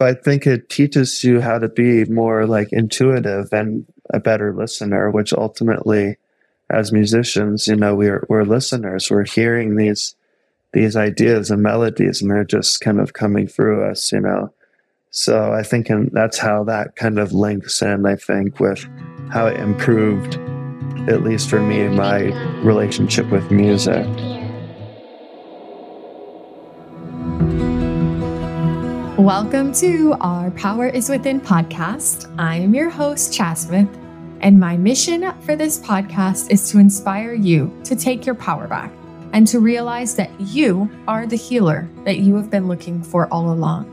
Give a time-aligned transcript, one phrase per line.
[0.00, 5.10] I think it teaches you how to be more like intuitive and a better listener,
[5.10, 6.16] which ultimately,
[6.70, 9.10] as musicians, you know, we're we're listeners.
[9.10, 10.16] We're hearing these
[10.72, 14.52] these ideas and melodies, and they're just kind of coming through us, you know.
[15.10, 18.04] So I think and that's how that kind of links in.
[18.04, 18.84] I think with
[19.30, 20.34] how it improved,
[21.08, 22.22] at least for me, my
[22.62, 24.04] relationship with music.
[29.24, 32.30] Welcome to our Power is Within podcast.
[32.38, 33.88] I am your host, Chasmith,
[34.42, 38.92] and my mission for this podcast is to inspire you to take your power back
[39.32, 43.50] and to realize that you are the healer that you have been looking for all
[43.50, 43.88] along.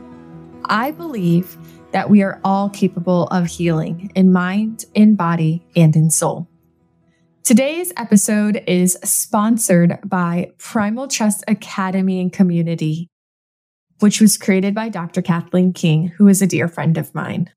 [0.66, 1.56] I believe
[1.92, 6.46] that we are all capable of healing in mind, in body, and in soul.
[7.42, 13.08] Today's episode is sponsored by Primal Trust Academy and Community
[14.02, 15.22] which was created by Dr.
[15.22, 17.48] Cathleen King, who is a dear friend of mine.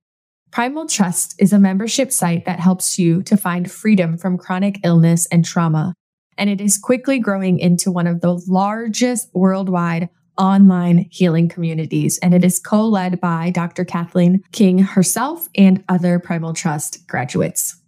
[0.51, 5.25] Primal Trust is a membership site that helps you to find freedom from chronic illness
[5.27, 5.93] and trauma,
[6.37, 10.07] and it is quickly growing into one of the largest worldwide
[10.37, 13.83] online healing communities, and it is co led by Dr.
[13.83, 17.81] Cathleen King herself and other Primal Trust graduates.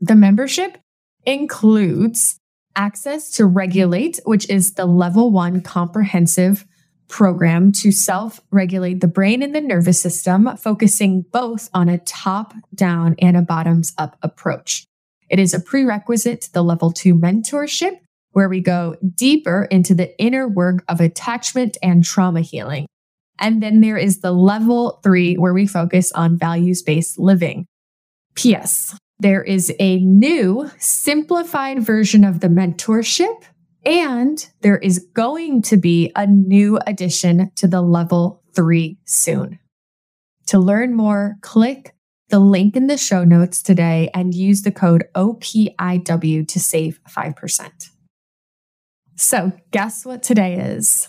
[0.00, 0.78] The membership
[1.26, 2.38] includes
[2.76, 6.64] access to Regulate, which is the level one comprehensive
[7.10, 12.54] program to self regulate the brain and the nervous system, focusing both on a top
[12.74, 14.86] down and a bottoms up approach.
[15.28, 17.98] It is a prerequisite to the level two mentorship,
[18.32, 22.86] where we go deeper into the inner work of attachment and trauma healing.
[23.38, 27.66] And then there is the level three, where we focus on values based living.
[28.34, 28.96] P.S.
[29.18, 33.42] There is a new simplified version of the mentorship
[33.84, 39.58] and there is going to be a new addition to the level three soon.
[40.48, 41.94] To learn more, click
[42.28, 47.90] the link in the show notes today and use the code OPIW to save 5%.
[49.16, 51.08] So, guess what today is?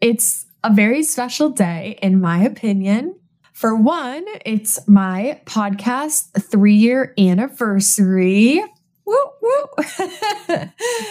[0.00, 3.18] It's a very special day, in my opinion.
[3.52, 8.62] For one, it's my podcast three year anniversary.
[9.08, 10.66] Woo, woo.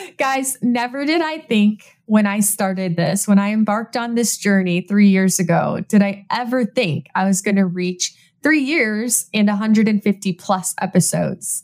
[0.18, 4.82] Guys, never did I think when I started this, when I embarked on this journey
[4.82, 8.14] three years ago, did I ever think I was going to reach
[8.44, 11.64] three years and 150 plus episodes?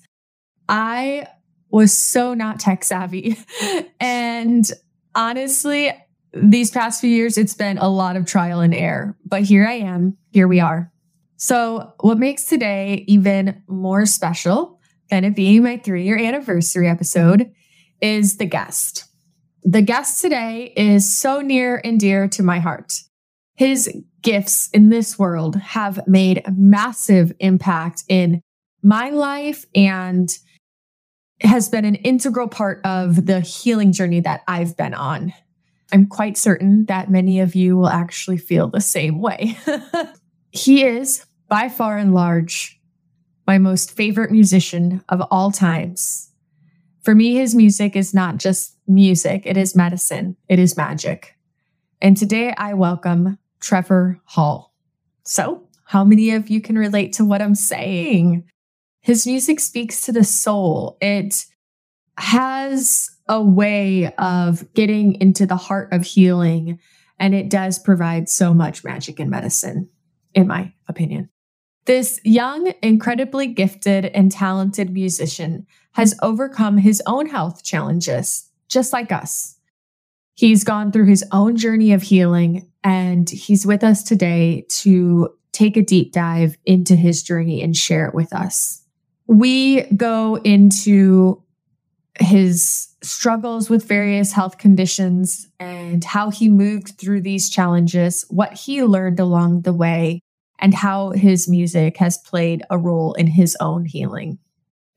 [0.67, 1.27] I
[1.69, 3.37] was so not tech savvy.
[3.99, 4.65] and
[5.13, 5.91] honestly,
[6.33, 9.73] these past few years, it's been a lot of trial and error, but here I
[9.73, 10.17] am.
[10.31, 10.91] Here we are.
[11.37, 14.79] So, what makes today even more special
[15.11, 17.51] and to be my three year anniversary episode,
[18.01, 19.05] is the guest.
[19.63, 22.99] The guest today is so near and dear to my heart.
[23.55, 23.89] His
[24.21, 28.41] gifts in this world have made a massive impact in
[28.81, 30.29] my life and
[31.41, 35.33] has been an integral part of the healing journey that I've been on.
[35.91, 39.57] I'm quite certain that many of you will actually feel the same way.
[40.51, 42.79] he is by far and large
[43.45, 46.31] my most favorite musician of all times.
[47.01, 51.35] For me, his music is not just music, it is medicine, it is magic.
[52.01, 54.73] And today I welcome Trevor Hall.
[55.25, 58.45] So, how many of you can relate to what I'm saying?
[59.01, 60.97] His music speaks to the soul.
[61.01, 61.45] It
[62.17, 66.79] has a way of getting into the heart of healing,
[67.19, 69.89] and it does provide so much magic and medicine,
[70.33, 71.29] in my opinion.
[71.85, 79.11] This young, incredibly gifted, and talented musician has overcome his own health challenges, just like
[79.11, 79.57] us.
[80.35, 85.77] He's gone through his own journey of healing, and he's with us today to take
[85.77, 88.81] a deep dive into his journey and share it with us.
[89.27, 91.43] We go into
[92.19, 98.83] his struggles with various health conditions and how he moved through these challenges, what he
[98.83, 100.21] learned along the way,
[100.59, 104.39] and how his music has played a role in his own healing.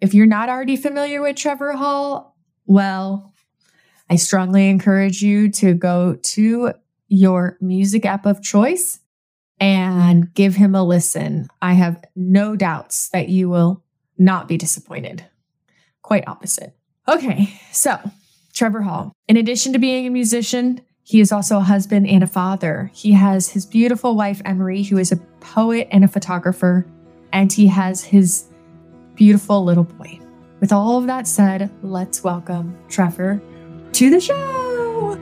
[0.00, 2.36] If you're not already familiar with Trevor Hall,
[2.66, 3.32] well,
[4.10, 6.72] I strongly encourage you to go to
[7.08, 9.00] your music app of choice
[9.58, 11.48] and give him a listen.
[11.62, 13.82] I have no doubts that you will
[14.18, 15.24] not be disappointed.
[16.02, 16.76] Quite opposite.
[17.08, 17.98] Okay, so
[18.52, 22.26] Trevor Hall, in addition to being a musician, he is also a husband and a
[22.26, 22.90] father.
[22.92, 26.84] He has his beautiful wife, Emery, who is a poet and a photographer,
[27.32, 28.46] and he has his
[29.14, 30.18] beautiful little boy.
[30.58, 33.40] With all of that said, let's welcome Trevor
[33.92, 35.16] to the show.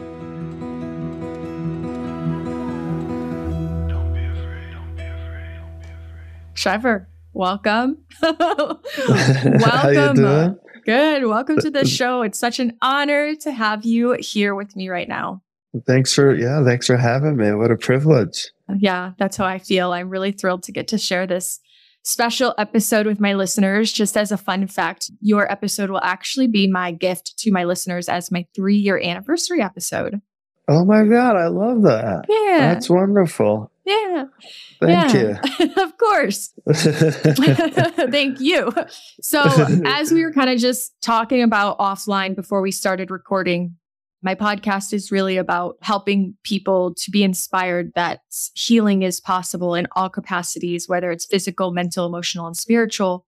[6.55, 7.99] Trevor, welcome.
[8.23, 8.81] welcome.
[9.61, 10.59] How you doing?
[10.87, 11.27] Good.
[11.27, 12.23] Welcome to the show.
[12.23, 15.43] It's such an honor to have you here with me right now.
[15.87, 17.53] Thanks for yeah, thanks for having me.
[17.53, 18.51] What a privilege.
[18.79, 19.93] Yeah, that's how I feel.
[19.93, 21.61] I'm really thrilled to get to share this
[22.03, 23.93] special episode with my listeners.
[23.93, 28.09] Just as a fun fact, your episode will actually be my gift to my listeners
[28.09, 30.21] as my three year anniversary episode.
[30.67, 32.25] Oh my God, I love that.
[32.29, 32.73] Yeah.
[32.73, 33.71] That's wonderful.
[33.85, 34.25] Yeah.
[34.81, 35.67] Thank yeah.
[35.83, 36.55] of course.
[36.73, 38.73] Thank you.
[39.21, 39.43] So,
[39.85, 43.77] as we were kind of just talking about offline before we started recording,
[44.25, 48.21] my podcast is really about helping people to be inspired that
[48.55, 53.27] healing is possible in all capacities, whether it's physical, mental, emotional, and spiritual.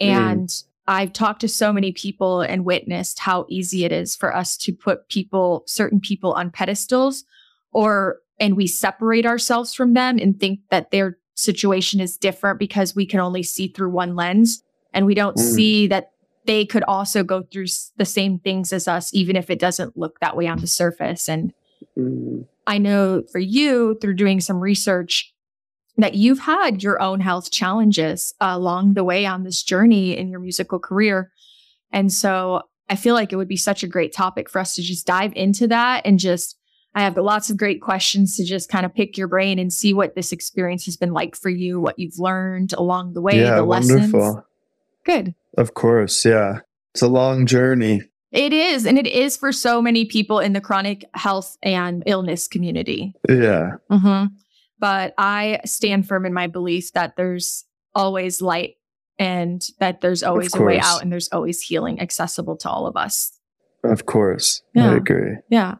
[0.00, 0.06] Mm.
[0.06, 4.56] And I've talked to so many people and witnessed how easy it is for us
[4.58, 7.24] to put people, certain people on pedestals
[7.72, 12.94] or, and we separate ourselves from them and think that their situation is different because
[12.94, 14.62] we can only see through one lens.
[14.94, 15.54] And we don't Mm.
[15.54, 16.12] see that
[16.46, 17.66] they could also go through
[17.96, 21.28] the same things as us, even if it doesn't look that way on the surface.
[21.28, 21.52] And
[21.98, 25.32] Mm, I know for you, through doing some research,
[25.96, 30.40] that you've had your own health challenges along the way on this journey in your
[30.40, 31.32] musical career.
[31.90, 34.82] And so I feel like it would be such a great topic for us to
[34.82, 36.58] just dive into that and just,
[36.94, 39.94] I have lots of great questions to just kind of pick your brain and see
[39.94, 43.56] what this experience has been like for you, what you've learned along the way, yeah,
[43.56, 44.14] the lessons.
[45.06, 45.34] Good.
[45.56, 46.60] Of course, yeah.
[46.92, 48.02] It's a long journey.
[48.32, 48.84] It is.
[48.84, 53.14] And it is for so many people in the chronic health and illness community.
[53.28, 53.76] Yeah.
[53.90, 54.24] hmm
[54.78, 57.64] But I stand firm in my belief that there's
[57.94, 58.74] always light
[59.18, 62.96] and that there's always a way out and there's always healing accessible to all of
[62.96, 63.32] us.
[63.84, 64.62] Of course.
[64.74, 64.92] Yeah.
[64.92, 65.36] I agree.
[65.48, 65.76] Yeah.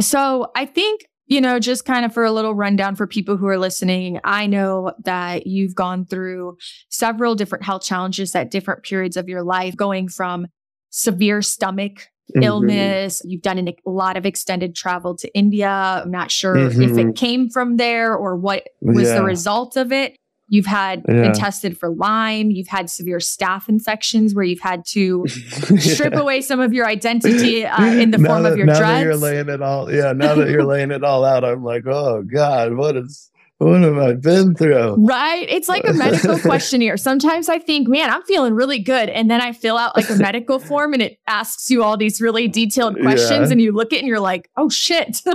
[0.00, 1.02] So I think,
[1.32, 4.46] you know, just kind of for a little rundown for people who are listening, I
[4.46, 6.58] know that you've gone through
[6.90, 10.46] several different health challenges at different periods of your life, going from
[10.90, 12.42] severe stomach Mhm.
[12.44, 13.22] illness.
[13.24, 15.68] You've done an, a lot of extended travel to India.
[16.04, 17.10] I'm not sure if Mhm.
[17.10, 19.16] it came from there or what was Yeah.
[19.16, 20.16] the result of it.
[20.52, 21.22] You've had Yeah.
[21.22, 22.50] been tested for Lyme.
[22.50, 25.24] You've had severe staph infections where you've had to
[25.78, 26.20] strip Yeah.
[26.20, 28.98] away some of your identity uh, in the Now form that- of your now dreads.
[28.98, 30.12] that you're laying it all, yeah.
[30.12, 33.30] Now that you're laying it all out, I'm like, oh God, what is,
[33.64, 34.96] what have I been through?
[35.04, 35.46] Right.
[35.48, 36.96] It's like a medical questionnaire.
[36.96, 39.08] Sometimes I think, man, I'm feeling really good.
[39.08, 42.20] And then I fill out like a medical form and it asks you all these
[42.20, 43.48] really detailed questions.
[43.48, 43.52] Yeah.
[43.52, 45.22] And you look at it and you're like, oh shit.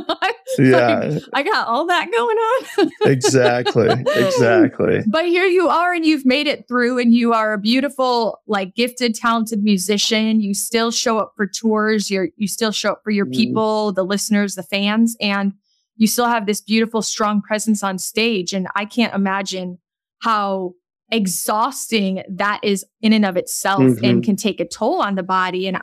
[0.58, 2.92] Yeah, I got all that going on.
[3.12, 5.02] exactly, exactly.
[5.06, 8.74] But here you are and you've made it through and you are a beautiful, like
[8.74, 10.40] gifted, talented musician.
[10.40, 12.10] You still show up for tours.
[12.10, 13.34] You're you still show up for your Mm.
[13.36, 15.52] people, the listeners, the fans, and
[15.98, 18.54] you still have this beautiful, strong presence on stage.
[18.54, 19.80] And I can't imagine
[20.22, 20.74] how
[21.12, 24.04] exhausting that is in and of itself Mhm.
[24.10, 25.68] and can take a toll on the body.
[25.68, 25.78] And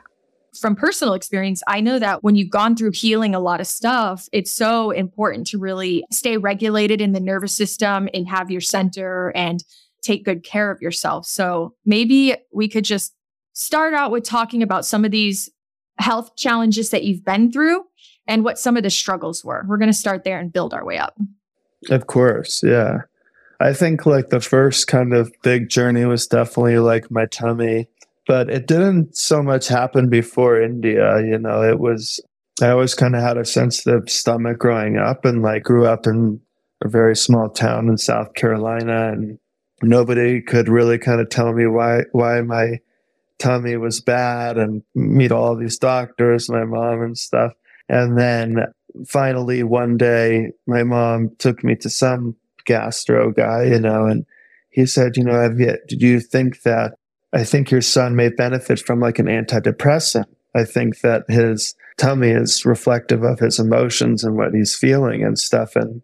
[0.59, 4.27] from personal experience, I know that when you've gone through healing a lot of stuff,
[4.31, 9.31] it's so important to really stay regulated in the nervous system and have your center
[9.35, 9.63] and
[10.01, 11.25] take good care of yourself.
[11.25, 13.13] So maybe we could just
[13.53, 15.49] start out with talking about some of these
[15.97, 17.83] health challenges that you've been through
[18.27, 19.63] and what some of the struggles were.
[19.67, 21.17] We're going to start there and build our way up.
[21.89, 23.01] Of course, yeah.
[23.59, 27.87] I think like the first kind of big journey was definitely like my tummy,
[28.27, 31.21] but it didn't so much happen before India.
[31.21, 32.19] You know, it was,
[32.61, 36.41] I always kind of had a sensitive stomach growing up and like grew up in
[36.83, 39.39] a very small town in South Carolina and
[39.81, 42.79] nobody could really kind of tell me why, why my
[43.39, 47.53] tummy was bad and meet all these doctors, my mom and stuff.
[47.89, 48.65] And then
[49.07, 54.25] finally one day my mom took me to some gastro guy, you know, and
[54.69, 56.93] he said, you know, have you, did you think that
[57.31, 60.25] I think your son may benefit from like an antidepressant?
[60.55, 65.37] I think that his tummy is reflective of his emotions and what he's feeling and
[65.37, 65.75] stuff.
[65.75, 66.01] And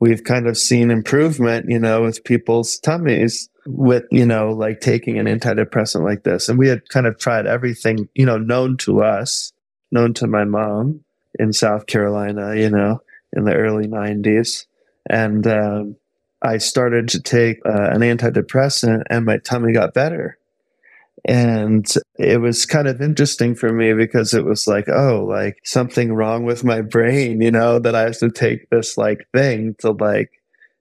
[0.00, 5.18] we've kind of seen improvement, you know, with people's tummies with, you know, like taking
[5.18, 6.48] an antidepressant like this.
[6.48, 9.52] And we had kind of tried everything, you know, known to us,
[9.90, 11.04] known to my mom
[11.38, 13.00] in South Carolina, you know,
[13.32, 14.66] in the early 90s.
[15.08, 15.96] And um,
[16.42, 20.38] I started to take uh, an antidepressant and my tummy got better.
[21.24, 21.86] And
[22.18, 26.44] it was kind of interesting for me because it was like, oh, like something wrong
[26.44, 30.30] with my brain, you know, that I have to take this like thing to like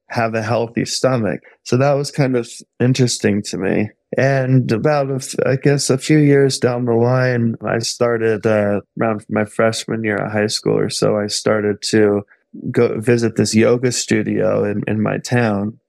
[0.10, 1.42] have a healthy stomach.
[1.64, 2.50] So that was kind of
[2.80, 3.90] interesting to me.
[4.16, 9.44] And about, I guess, a few years down the line, I started uh, around my
[9.44, 12.22] freshman year of high school or so, I started to
[12.72, 15.80] go visit this yoga studio in, in my town.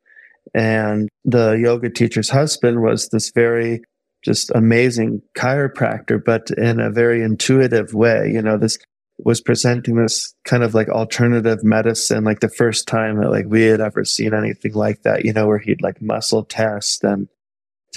[0.53, 3.83] And the yoga teacher's husband was this very
[4.25, 8.31] just amazing chiropractor, but in a very intuitive way.
[8.33, 8.79] You know, this
[9.19, 13.63] was presenting this kind of like alternative medicine, like the first time that like we
[13.63, 17.29] had ever seen anything like that, you know, where he'd like muscle test and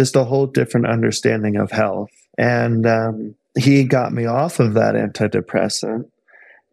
[0.02, 2.10] just a whole different understanding of health.
[2.36, 6.10] And um, he got me off of that antidepressant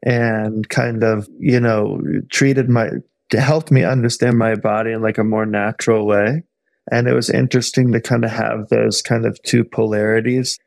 [0.02, 2.88] and kind of, you know, treated my,
[3.32, 6.42] helped me understand my body in like a more natural way.
[6.90, 10.58] And it was interesting to kind of have those kind of two polarities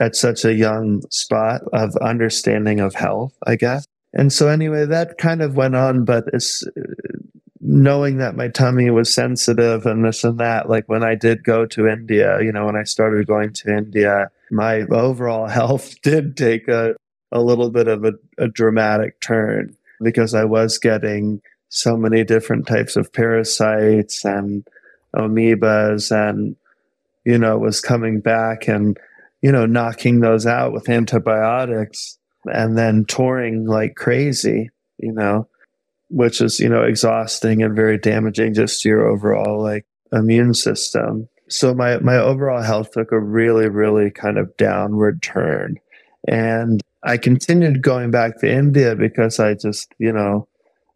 [0.00, 3.86] at such a young spot of understanding of health, I guess.
[4.12, 6.64] And so anyway, that kind of went on, but it's
[7.76, 11.66] knowing that my tummy was sensitive and this and that, like when I did go
[11.66, 16.68] to India, you know, when I started going to India, my overall health did take
[16.68, 16.96] a,
[17.30, 22.66] a little bit of a, a dramatic turn because I was getting so many different
[22.66, 24.66] types of parasites and
[25.14, 26.56] amoebas and,
[27.26, 28.98] you know, was coming back and,
[29.42, 35.46] you know, knocking those out with antibiotics and then touring like crazy, you know,
[36.08, 41.28] which is, you know, exhausting and very damaging just to your overall like immune system.
[41.48, 45.76] So my, my overall health took a really, really kind of downward turn.
[46.26, 50.48] And I continued going back to India because I just, you know,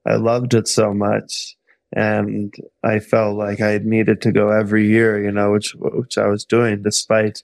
[0.06, 1.56] I loved it so much.
[1.92, 6.26] And I felt like I needed to go every year, you know, which, which I
[6.26, 7.42] was doing despite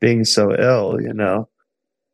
[0.00, 1.48] being so ill, you know.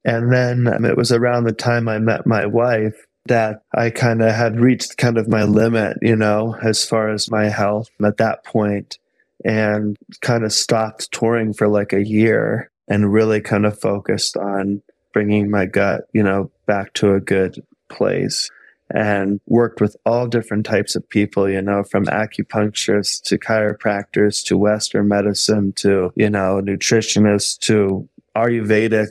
[0.05, 4.23] And then um, it was around the time I met my wife that I kind
[4.23, 8.17] of had reached kind of my limit, you know, as far as my health at
[8.17, 8.99] that point
[9.45, 14.83] and kind of stopped touring for like a year and really kind of focused on
[15.13, 18.51] bringing my gut, you know, back to a good place
[18.93, 24.59] and worked with all different types of people, you know, from acupuncturists to chiropractors to
[24.59, 29.09] Western medicine to, you know, nutritionists to Ayurvedic,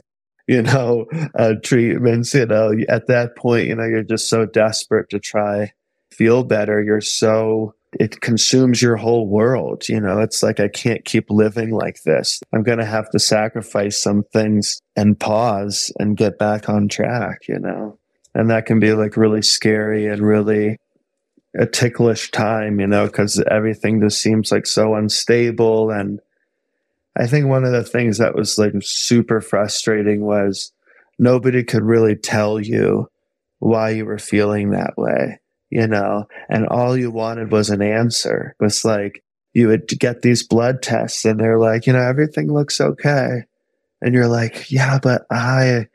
[0.50, 5.10] you know, uh, treatments, you know, at that point, you know, you're just so desperate
[5.10, 5.72] to try
[6.12, 6.84] feel better.
[6.84, 9.88] You're so, it consumes your whole world.
[9.88, 12.42] You know, it's like, I can't keep living like this.
[12.54, 17.48] I'm going to have to sacrifice some things and pause and get back on track,
[17.48, 18.00] you know
[18.36, 20.78] and that can be like really scary and really
[21.58, 25.90] a ticklish time, you know, because everything just seems like so unstable.
[25.90, 26.20] And
[27.18, 30.72] I think one of the things that was like super frustrating was
[31.18, 33.08] nobody could really tell you
[33.60, 35.40] why you were feeling that way,
[35.70, 38.56] you know, and all you wanted was an answer.
[38.60, 39.24] It was like
[39.54, 43.44] you would get these blood tests and they're like, you know, everything looks okay.
[44.02, 45.88] And you're like, yeah, but I,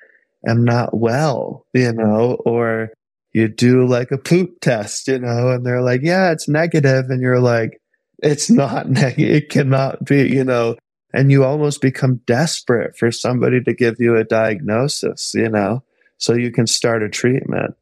[0.47, 2.90] am not well, you know, or
[3.33, 7.06] you do like a poop test, you know, and they're like, yeah, it's negative.
[7.09, 7.80] And you're like,
[8.23, 9.30] it's not negative.
[9.37, 10.76] It cannot be, you know,
[11.14, 15.83] and you almost become desperate for somebody to give you a diagnosis, you know,
[16.18, 17.75] so you can start a treatment.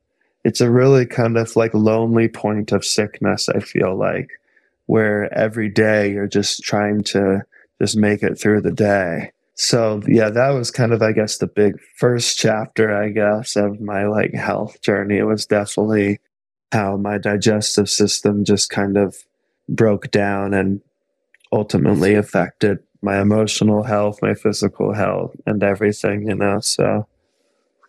[0.45, 4.31] It's a really kind of like lonely point of sickness, I feel like,
[4.87, 7.43] where every day you're just trying to
[7.81, 11.47] just make it through the day so yeah, that was kind of, I guess, the
[11.47, 15.19] big first chapter, I guess, of my like health journey.
[15.19, 16.21] It was definitely
[16.73, 19.17] how my digestive system just kind of
[19.69, 20.81] broke down and
[21.53, 26.61] ultimately affected my emotional health, my physical health, and everything, you know.
[26.61, 27.06] So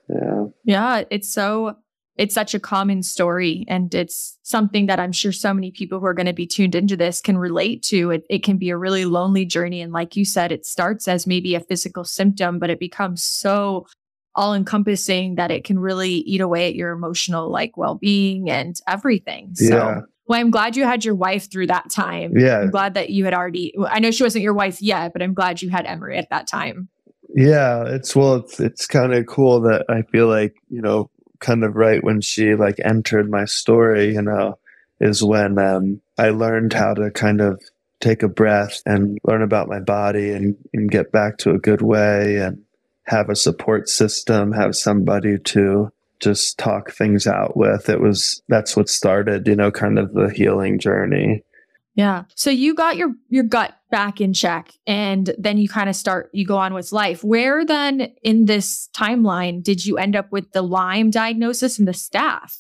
[0.10, 0.46] yeah.
[0.64, 1.78] Yeah, it's so
[2.16, 6.06] it's such a common story and it's something that I'm sure so many people who
[6.06, 8.12] are going to be tuned into this can relate to.
[8.12, 9.82] It, it can be a really lonely journey.
[9.82, 13.88] And like you said, it starts as maybe a physical symptom, but it becomes so
[14.36, 19.56] all encompassing that it can really eat away at your emotional like well-being and everything.
[19.56, 20.02] So yeah.
[20.28, 22.38] Well, I'm glad you had your wife through that time.
[22.38, 22.62] Yeah.
[22.62, 25.34] I'm glad that you had already I know she wasn't your wife yet, but I'm
[25.34, 26.90] glad you had Emery at that time.
[27.36, 31.64] Yeah, it's well, it's it's kind of cool that I feel like you know kind
[31.64, 34.58] of right when she like entered my story, you know,
[35.00, 37.62] is when um, I learned how to kind of
[38.00, 41.82] take a breath and learn about my body and, and get back to a good
[41.82, 42.64] way and
[43.06, 45.92] have a support system, have somebody to
[46.24, 47.90] just talk things out with.
[47.90, 51.44] It was that's what started, you know, kind of the healing journey.
[51.96, 52.24] Yeah.
[52.36, 56.30] So you got your your gut back in check and then you kind of start
[56.34, 57.24] you go on with life.
[57.24, 61.92] Where then in this timeline did you end up with the Lyme diagnosis and the
[61.92, 62.58] staph?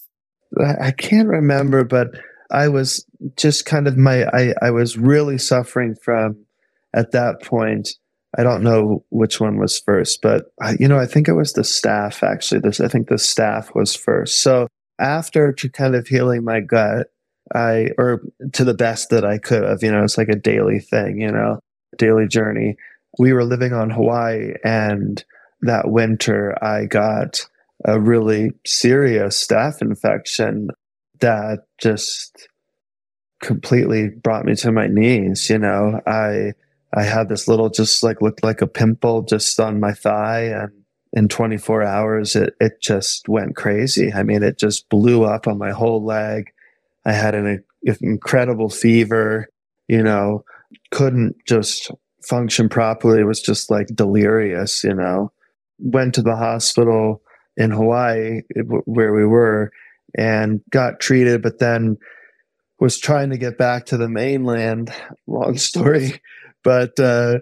[0.80, 2.10] I can't remember, but
[2.52, 3.04] I was
[3.36, 6.46] just kind of my I, I was really suffering from
[6.94, 7.90] at that point.
[8.38, 11.54] I don't know which one was first, but I, you know, I think it was
[11.54, 12.62] the staph actually.
[12.62, 14.42] This I think the staph was first.
[14.42, 14.68] So
[15.00, 17.08] after to kind of healing my gut,
[17.54, 18.22] I, or
[18.54, 21.32] to the best that I could have, you know, it's like a daily thing, you
[21.32, 21.60] know,
[21.98, 22.76] daily journey.
[23.20, 25.24] We were living on Hawaii and
[25.62, 27.48] that winter I got
[27.86, 30.70] a really serious staph infection
[31.20, 32.48] that just
[33.42, 35.50] completely brought me to my knees.
[35.50, 36.54] You know, I,
[36.96, 40.72] I had this little, just like looked like a pimple just on my thigh and
[41.14, 44.12] in 24 hours, it, it just went crazy.
[44.12, 46.52] I mean, it just blew up on my whole leg.
[47.06, 47.64] I had an,
[48.02, 49.50] incredible fever,
[49.90, 50.44] you know,
[50.92, 51.92] couldn't just
[52.28, 53.20] function properly.
[53.20, 55.32] It was just like delirious, you know.
[55.80, 57.22] Went to the hospital
[57.58, 58.42] in Hawaii
[58.86, 59.70] where we were
[60.18, 61.98] and got treated, but then
[62.80, 64.94] was trying to get back to the mainland.
[65.28, 66.22] Long story,
[66.64, 67.40] but uh,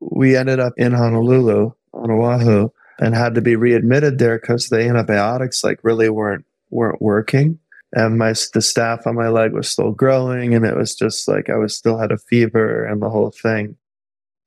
[0.00, 2.68] we ended up in Honolulu on Oahu
[2.98, 7.58] and had to be readmitted there because the antibiotics like really weren't weren't working.
[7.94, 11.50] And my the staph on my leg was still growing and it was just like
[11.50, 13.76] i was still had a fever and the whole thing.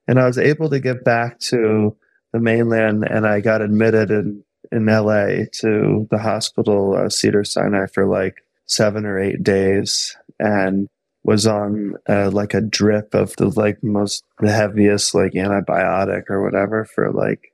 [0.08, 1.96] And i was able to get back to
[2.34, 7.86] the mainland and i got admitted in in la to the hospital uh, cedar sinai
[7.88, 10.16] for like seven or eight days.
[10.40, 10.88] And
[11.26, 16.44] was on uh, like a drip of the like most the heaviest like antibiotic or
[16.44, 17.52] whatever for like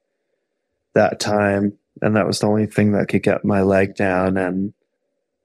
[0.93, 4.35] that time, and that was the only thing that could get my leg down.
[4.35, 4.73] And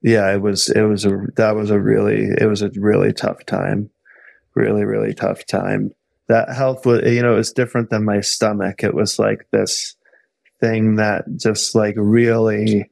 [0.02, 3.47] yeah, it was it was a that was a really it was a really tough
[3.47, 3.90] time,
[4.56, 5.92] really really tough time.
[6.26, 8.83] That health was you know it was different than my stomach.
[8.83, 9.95] It was like this
[10.61, 12.90] thing that just like really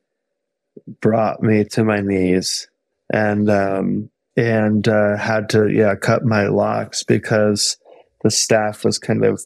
[1.01, 2.69] brought me to my knees
[3.13, 7.77] and um and uh, had to yeah cut my locks because
[8.23, 9.45] the staph was kind of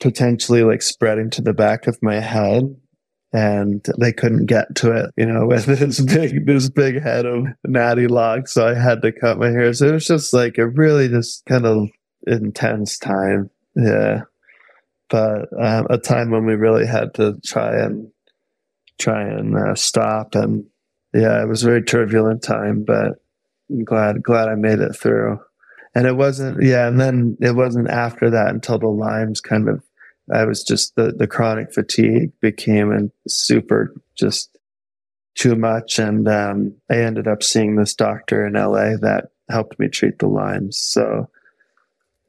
[0.00, 2.76] potentially like spreading to the back of my head
[3.32, 7.46] and they couldn't get to it, you know, with this big, this big head of
[7.64, 8.52] natty locks.
[8.52, 9.72] So I had to cut my hair.
[9.72, 11.88] So it was just like a really just kind of
[12.26, 13.50] intense time.
[13.74, 14.22] Yeah.
[15.08, 18.10] But um, a time when we really had to try and
[18.98, 20.34] try and uh, stop.
[20.34, 20.64] And
[21.14, 23.22] yeah, it was a very turbulent time, but
[23.70, 25.40] I'm glad, glad I made it through.
[25.96, 29.82] And it wasn't yeah and then it wasn't after that until the Lyme's kind of
[30.30, 34.58] i was just the the chronic fatigue became and super just
[35.34, 35.98] too much.
[35.98, 40.26] And um, i ended up seeing this doctor in la that helped me treat the
[40.26, 40.78] Lyme's.
[40.78, 41.30] so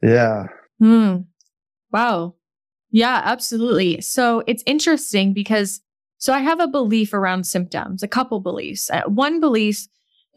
[0.02, 0.46] yeah.
[0.78, 1.16] Hmm.
[1.92, 2.36] wow.
[2.90, 4.00] Yeah absolutely.
[4.00, 5.82] So it's interesting because
[6.16, 8.88] so i have a belief around symptoms a couple beliefs.
[8.88, 9.88] Uh, one belief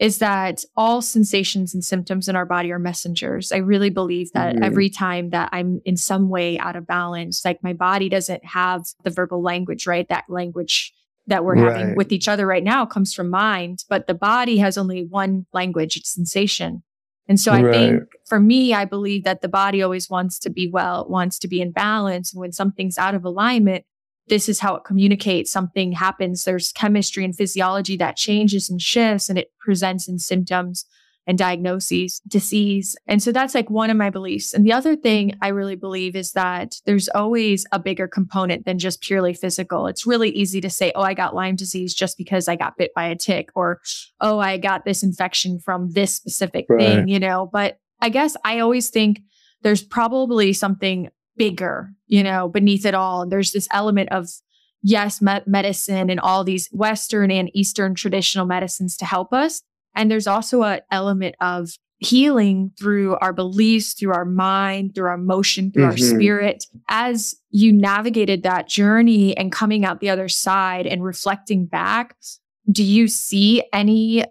[0.02, 3.52] is that all sensations and symptoms in our body are messengers.
[3.52, 4.64] I really believe that mm-hmm.
[4.64, 8.82] every time that I'm in some way out of balance, like my body doesn't have
[9.04, 10.08] the verbal language, right?
[10.08, 10.92] That language
[11.28, 11.76] that we're right.
[11.76, 15.46] having with each other right now comes from mind, but the body has only one
[15.52, 16.82] language, it's sensation.
[17.28, 17.72] And so I right.
[17.72, 21.48] think for me, I believe that the body always wants to be well, wants to
[21.48, 22.32] be in balance.
[22.32, 23.84] And when something's out of alignment,
[24.32, 25.52] this is how it communicates.
[25.52, 26.44] Something happens.
[26.44, 30.86] There's chemistry and physiology that changes and shifts, and it presents in symptoms
[31.26, 32.96] and diagnoses, disease.
[33.06, 34.54] And so that's like one of my beliefs.
[34.54, 38.78] And the other thing I really believe is that there's always a bigger component than
[38.78, 39.86] just purely physical.
[39.86, 42.94] It's really easy to say, oh, I got Lyme disease just because I got bit
[42.94, 43.82] by a tick, or
[44.18, 46.80] oh, I got this infection from this specific right.
[46.80, 47.50] thing, you know.
[47.52, 49.20] But I guess I always think
[49.60, 53.22] there's probably something bigger, you know, beneath it all.
[53.22, 54.28] And there's this element of,
[54.82, 59.62] yes, me- medicine and all these Western and Eastern traditional medicines to help us.
[59.94, 65.14] And there's also an element of healing through our beliefs, through our mind, through our
[65.14, 65.90] emotion, through mm-hmm.
[65.92, 66.64] our spirit.
[66.88, 72.16] As you navigated that journey and coming out the other side and reflecting back,
[72.70, 74.24] do you see any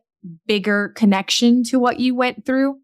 [0.48, 2.81] bigger connection to what you went through?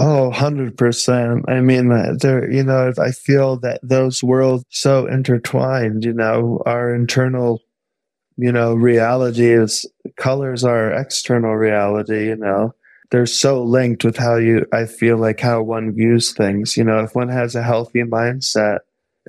[0.00, 1.44] Oh, 100%.
[1.48, 6.62] I mean, uh, there, you know, I feel that those worlds so intertwined, you know,
[6.66, 7.60] our internal,
[8.36, 12.74] you know, reality is colors our external reality, you know.
[13.10, 16.76] They're so linked with how you, I feel like how one views things.
[16.76, 18.80] You know, if one has a healthy mindset,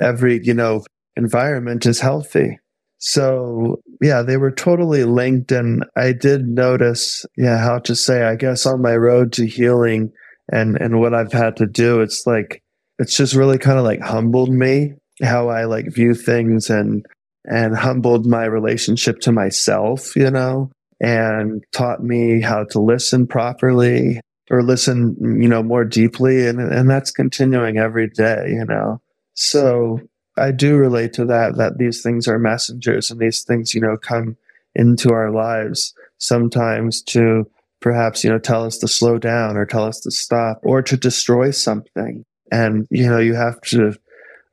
[0.01, 0.84] every, you know,
[1.17, 2.60] environment is healthy.
[2.99, 5.51] So yeah, they were totally linked.
[5.51, 10.12] And I did notice, yeah, how to say, I guess on my road to healing,
[10.51, 12.01] and and what I've had to do.
[12.01, 12.62] It's like
[12.97, 17.05] it's just really kind of like humbled me how I like view things and
[17.45, 24.19] and humbled my relationship to myself, you know, and taught me how to listen properly
[24.51, 26.45] or listen, you know, more deeply.
[26.47, 29.01] And, and that's continuing every day, you know.
[29.35, 30.01] So
[30.38, 33.97] I do relate to that, that these things are messengers and these things, you know,
[33.97, 34.38] come
[34.75, 37.49] into our lives sometimes to
[37.81, 40.97] perhaps, you know, tell us to slow down or tell us to stop or to
[40.97, 42.25] destroy something.
[42.51, 43.93] And, you know, you have to,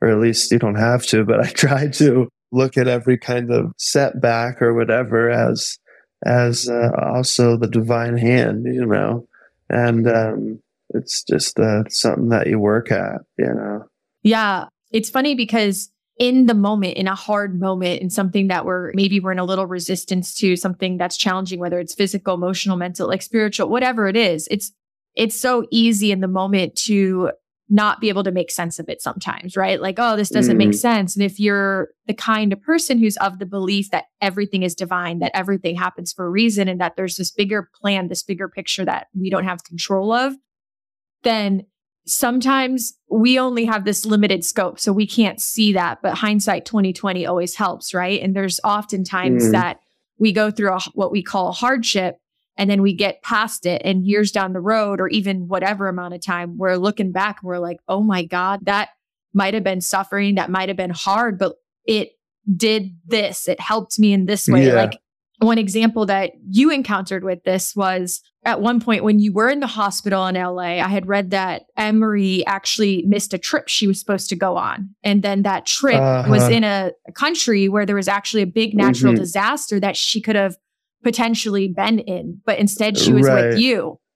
[0.01, 3.51] or at least you don't have to, but I try to look at every kind
[3.51, 5.79] of setback or whatever as,
[6.25, 9.27] as uh, also the divine hand, you know,
[9.69, 10.61] and, um,
[10.95, 13.85] it's just uh, something that you work at, you know.
[14.23, 18.93] Yeah, it's funny because in the moment, in a hard moment, in something that we're
[18.95, 23.07] maybe we're in a little resistance to, something that's challenging, whether it's physical, emotional, mental,
[23.07, 24.73] like spiritual, whatever it is, it's
[25.15, 27.31] it's so easy in the moment to
[27.69, 29.81] not be able to make sense of it sometimes, right?
[29.81, 30.67] Like, oh, this doesn't mm.
[30.67, 31.17] make sense.
[31.17, 35.19] And if you're the kind of person who's of the belief that everything is divine,
[35.19, 38.85] that everything happens for a reason, and that there's this bigger plan, this bigger picture
[38.85, 40.35] that we don't have control of,
[41.25, 41.67] then
[42.07, 47.27] sometimes we only have this limited scope so we can't see that but hindsight 2020
[47.27, 49.53] always helps right and there's often times mm.
[49.53, 49.81] that
[50.19, 52.17] we go through a, what we call a hardship
[52.57, 56.15] and then we get past it and years down the road or even whatever amount
[56.15, 58.91] of time we're looking back and we're like oh my god that
[59.33, 62.11] might have been suffering that might have been hard but it
[62.57, 64.75] did this it helped me in this way yeah.
[64.75, 64.99] like
[65.39, 69.61] one example that you encountered with this was at one point when you were in
[69.61, 73.99] the hospital in LA, I had read that Emery actually missed a trip she was
[73.99, 74.95] supposed to go on.
[75.03, 76.31] And then that trip uh-huh.
[76.31, 79.21] was in a, a, country where there was actually a big natural mm-hmm.
[79.21, 80.57] disaster that she could have
[81.03, 83.49] potentially been in, but instead she was right.
[83.49, 83.99] with you.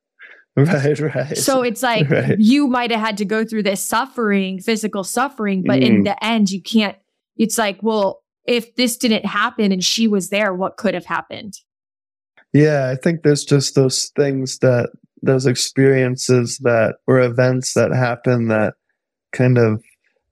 [0.56, 1.38] Right, right.
[1.38, 2.36] So it's like right.
[2.38, 5.86] you might have had to go through this suffering, physical suffering, but mm.
[5.86, 6.96] in the end, you can't.
[7.36, 11.54] It's like, well, if this didn't happen and she was there, what could have happened?
[12.52, 14.90] Yeah, I think there's just those things that
[15.22, 18.74] those experiences that or events that happen that
[19.32, 19.82] kind of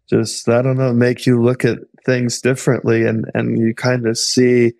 [0.09, 4.19] just I don't know make you look at things differently and and you kind of
[4.19, 4.73] see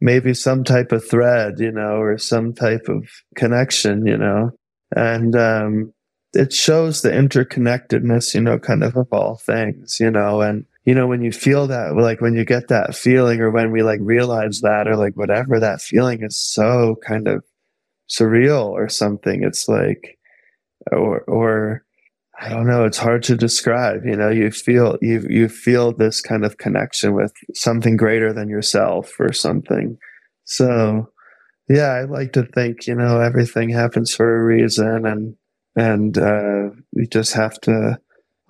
[0.00, 4.50] maybe some type of thread, you know, or some type of connection, you know,
[4.96, 5.94] and um,
[6.34, 10.94] it shows the interconnectedness, you know, kind of of all things, you know, and you
[10.94, 14.00] know, when you feel that, like when you get that feeling or when we like
[14.02, 17.44] realize that or like whatever, that feeling is so kind of
[18.08, 19.42] surreal or something.
[19.44, 20.18] It's like,
[20.90, 21.84] or, or,
[22.40, 22.84] I don't know.
[22.84, 24.04] It's hard to describe.
[24.04, 28.48] You know, you feel you you feel this kind of connection with something greater than
[28.48, 29.96] yourself or something.
[30.44, 31.08] So,
[31.68, 35.36] yeah, I like to think you know everything happens for a reason, and
[35.76, 38.00] and uh, we just have to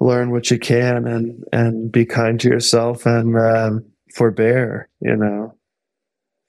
[0.02, 3.84] learn what you can and and be kind to yourself and um,
[4.14, 5.54] forbear you know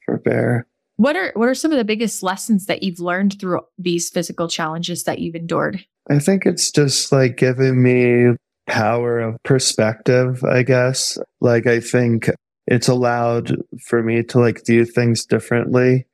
[0.05, 0.67] forbear.
[0.97, 4.47] What are what are some of the biggest lessons that you've learned through these physical
[4.47, 5.83] challenges that you've endured?
[6.09, 8.35] I think it's just like giving me
[8.65, 11.17] power of perspective i guess.
[11.41, 12.29] Like i think
[12.67, 16.05] it's allowed for me to like view things differently.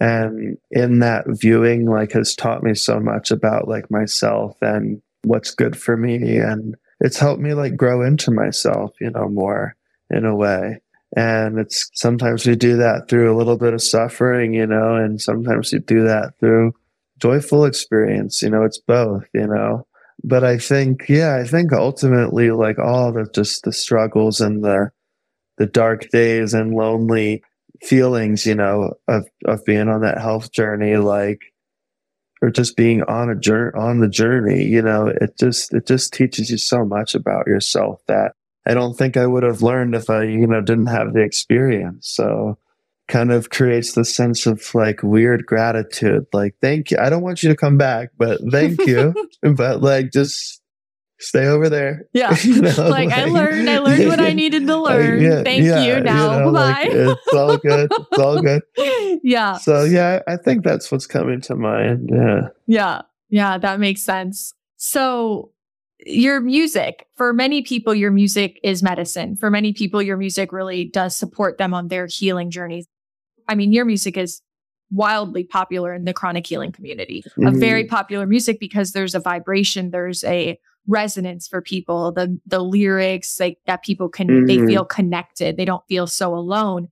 [0.00, 5.54] And in that viewing like has taught me so much about like myself and what's
[5.54, 9.76] good for me and it's helped me like grow into myself, you know, more
[10.08, 10.80] in a way.
[11.16, 15.20] And it's sometimes we do that through a little bit of suffering, you know, and
[15.20, 16.72] sometimes we do that through
[17.18, 19.86] joyful experience, you know, it's both, you know.
[20.24, 24.90] But I think, yeah, I think ultimately like all the just the struggles and the
[25.58, 27.42] the dark days and lonely
[27.82, 31.51] feelings, you know, of of being on that health journey, like
[32.42, 36.12] or just being on a journey on the journey you know it just it just
[36.12, 38.32] teaches you so much about yourself that
[38.66, 42.08] i don't think i would have learned if i you know didn't have the experience.
[42.08, 42.58] So
[43.08, 47.42] kind of creates the sense of like weird gratitude like thank you i don't want
[47.42, 49.12] you to come back but thank you
[49.54, 50.61] but like just
[51.22, 52.06] stay over there.
[52.12, 52.36] Yeah.
[52.42, 55.22] you know, like, like, I learned, I learned what I needed to learn.
[55.22, 56.00] Yeah, Thank yeah, you.
[56.00, 56.60] Now, you know, bye.
[56.60, 57.92] Like, it's all good.
[57.92, 58.62] It's all good.
[59.22, 59.56] yeah.
[59.58, 62.10] So yeah, I think that's what's coming to mind.
[62.12, 62.48] Yeah.
[62.66, 63.02] Yeah.
[63.30, 63.58] Yeah.
[63.58, 64.54] That makes sense.
[64.76, 65.52] So
[66.04, 69.36] your music, for many people, your music is medicine.
[69.36, 72.86] For many people, your music really does support them on their healing journeys.
[73.48, 74.42] I mean, your music is
[74.92, 77.24] wildly popular in the chronic healing community.
[77.26, 77.46] Mm-hmm.
[77.46, 82.58] A very popular music because there's a vibration, there's a resonance for people the the
[82.58, 84.46] lyrics like that people can mm-hmm.
[84.46, 86.88] they feel connected they don't feel so alone.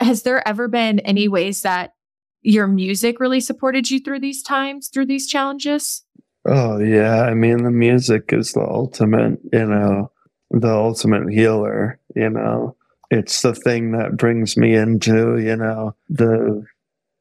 [0.00, 1.94] Has there ever been any ways that
[2.42, 6.04] your music really supported you through these times through these challenges?
[6.46, 10.10] Oh yeah i mean the music is the ultimate you know
[10.50, 12.76] the ultimate healer you know.
[13.10, 16.64] It's the thing that brings me into you know the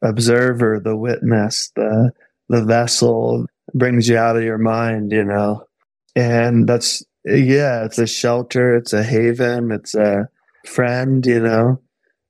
[0.02, 2.12] observer the witness the
[2.50, 5.66] the vessel brings you out of your mind you know
[6.16, 10.28] and that's yeah it's a shelter it's a haven it's a
[10.66, 11.80] friend you know?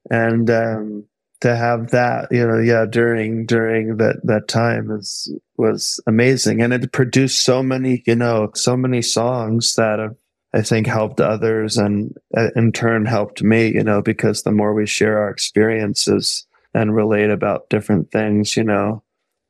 [0.10, 1.06] And um
[1.42, 6.74] to have that, you know, yeah, during during that that time is was amazing, and
[6.74, 10.16] it produced so many, you know, so many songs that have,
[10.54, 14.74] I think helped others, and uh, in turn helped me, you know, because the more
[14.74, 19.04] we share our experiences and relate about different things, you know,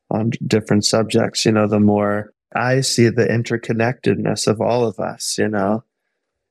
[0.10, 5.38] on different subjects, you know, the more I see the interconnectedness of all of us,
[5.38, 5.84] you know,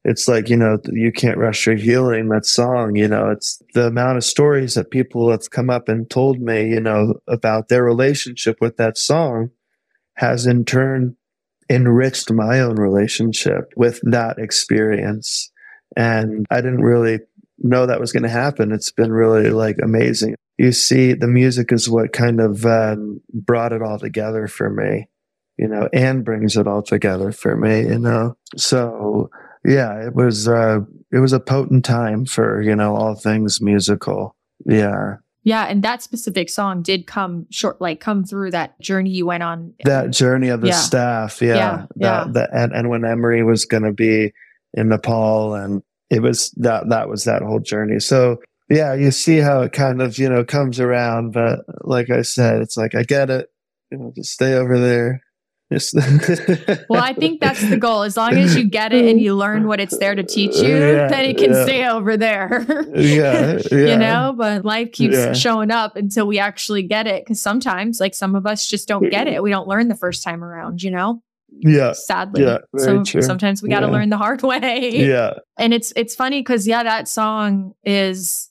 [0.04, 3.30] it's like you know you can't rush your healing that song you know?
[3.30, 7.14] It's the amount of stories that people have come up and told me you know
[7.28, 9.50] about their relationship with that song
[10.16, 11.16] has in turn
[11.70, 15.50] enriched my own relationship with that experience.
[15.96, 17.20] And i didn't really
[17.58, 18.72] know that was going to happen.
[18.72, 20.34] It's been really like amazing.
[20.58, 25.08] You see the music is what kind of um, brought it all together for me
[25.58, 29.30] you know and brings it all together for me you know so
[29.64, 30.80] yeah, it was uh,
[31.12, 34.36] it was a potent time for you know all things musical.
[34.64, 35.16] Yeah.
[35.44, 39.42] Yeah, and that specific song did come short, like come through that journey you went
[39.42, 39.74] on.
[39.84, 40.74] That journey of the yeah.
[40.74, 42.24] staph, yeah, yeah, that, yeah.
[42.28, 44.32] That, and and when Emery was going to be
[44.72, 47.98] in Nepal, and it was that that was that whole journey.
[47.98, 52.22] So yeah, you see how it kind of you know comes around, but like I
[52.22, 53.48] said, it's like I get it.
[53.90, 55.22] You know, just stay over there.
[56.88, 58.02] well, I think that's the goal.
[58.02, 60.76] As long as you get it and you learn what it's there to teach you,
[60.76, 61.64] yeah, then it can yeah.
[61.64, 62.64] stay over there.
[62.94, 67.26] yeah, yeah, You know, but life keeps showing up until we actually get it.
[67.26, 69.42] Cause sometimes, like some of us just don't get it.
[69.42, 71.22] We don't learn the first time around, you know?
[71.60, 71.92] Yeah.
[71.92, 72.44] Sadly.
[72.44, 73.22] Yeah, so true.
[73.22, 74.90] sometimes we got to learn the hard way.
[74.90, 75.34] Yeah.
[75.58, 78.50] And it's, it's funny because, yeah, that song is,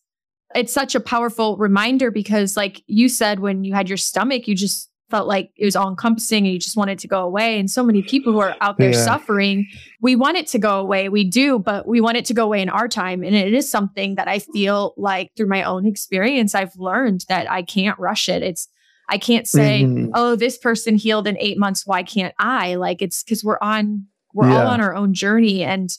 [0.53, 4.55] it's such a powerful reminder because, like you said, when you had your stomach, you
[4.55, 7.59] just, felt like it was all encompassing and you just wanted to go away.
[7.59, 9.03] And so many people who are out there yeah.
[9.03, 9.67] suffering,
[10.01, 11.09] we want it to go away.
[11.09, 13.23] We do, but we want it to go away in our time.
[13.23, 17.51] And it is something that I feel like through my own experience, I've learned that
[17.51, 18.41] I can't rush it.
[18.41, 18.67] It's,
[19.09, 20.11] I can't say, mm-hmm.
[20.15, 21.85] oh, this person healed in eight months.
[21.85, 22.75] Why can't I?
[22.75, 24.61] Like it's because we're on, we're yeah.
[24.61, 25.63] all on our own journey.
[25.63, 25.89] And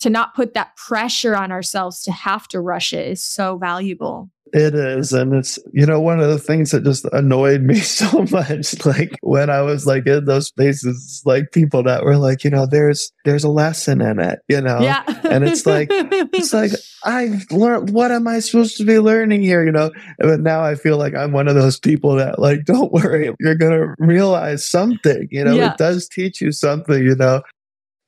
[0.00, 4.30] to not put that pressure on ourselves to have to rush it is so valuable.
[4.52, 5.12] It is.
[5.12, 9.18] And it's, you know, one of the things that just annoyed me so much, like
[9.20, 13.12] when I was like in those spaces, like people that were like, you know, there's,
[13.24, 14.80] there's a lesson in it, you know?
[14.80, 15.02] Yeah.
[15.24, 16.72] and it's like, it's like,
[17.04, 19.64] I've learned, what am I supposed to be learning here?
[19.64, 19.90] You know?
[20.18, 23.56] But now I feel like I'm one of those people that like, don't worry, you're
[23.56, 25.72] going to realize something, you know, yeah.
[25.72, 27.42] it does teach you something, you know?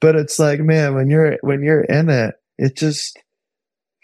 [0.01, 3.19] But it's like, man, when you're, when you're in it, it just,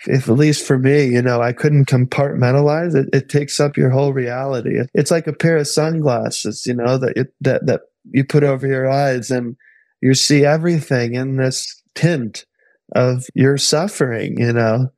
[0.06, 3.08] if at least for me, you know, I couldn't compartmentalize it.
[3.12, 4.80] It takes up your whole reality.
[4.94, 8.90] It's like a pair of sunglasses, you know, that that that you put over your
[8.90, 9.56] eyes, and
[10.00, 12.44] you see everything in this tint
[12.94, 14.88] of your suffering, you know,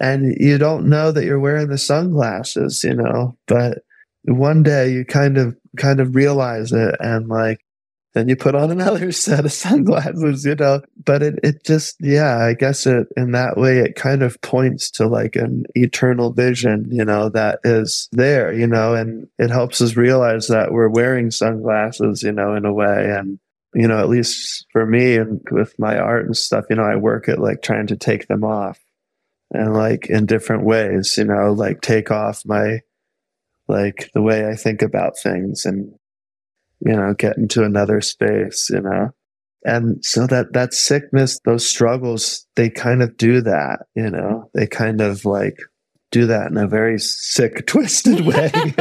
[0.00, 3.78] and you don't know that you're wearing the sunglasses, you know, but
[4.24, 7.60] one day you kind of kind of realize it and like
[8.16, 10.80] then you put on another set of sunglasses, you know.
[11.04, 14.90] But it, it just, yeah, I guess it in that way it kind of points
[14.92, 19.82] to like an eternal vision, you know, that is there, you know, and it helps
[19.82, 23.10] us realize that we're wearing sunglasses, you know, in a way.
[23.10, 23.38] And,
[23.74, 26.96] you know, at least for me and with my art and stuff, you know, I
[26.96, 28.80] work at like trying to take them off
[29.50, 32.80] and like in different ways, you know, like take off my
[33.68, 35.92] like the way I think about things and
[36.80, 39.10] you know, get into another space, you know.
[39.64, 44.50] And so that that sickness, those struggles, they kind of do that, you know.
[44.54, 45.58] They kind of like
[46.12, 48.50] do that in a very sick, twisted way.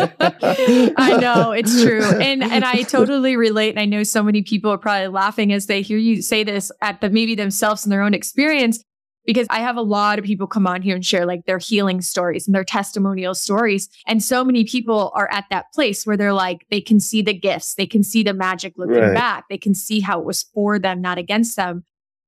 [0.98, 3.70] I know it's true, and and I totally relate.
[3.70, 6.72] And I know so many people are probably laughing as they hear you say this
[6.82, 8.84] at the maybe themselves in their own experience
[9.26, 12.02] because I have a lot of people come on here and share like their healing
[12.02, 13.90] stories and their testimonial stories.
[14.08, 17.34] And so many people are at that place where they're like, they can see the
[17.34, 19.14] gifts, they can see the magic looking right.
[19.14, 21.84] back, they can see how it was for them, not against them.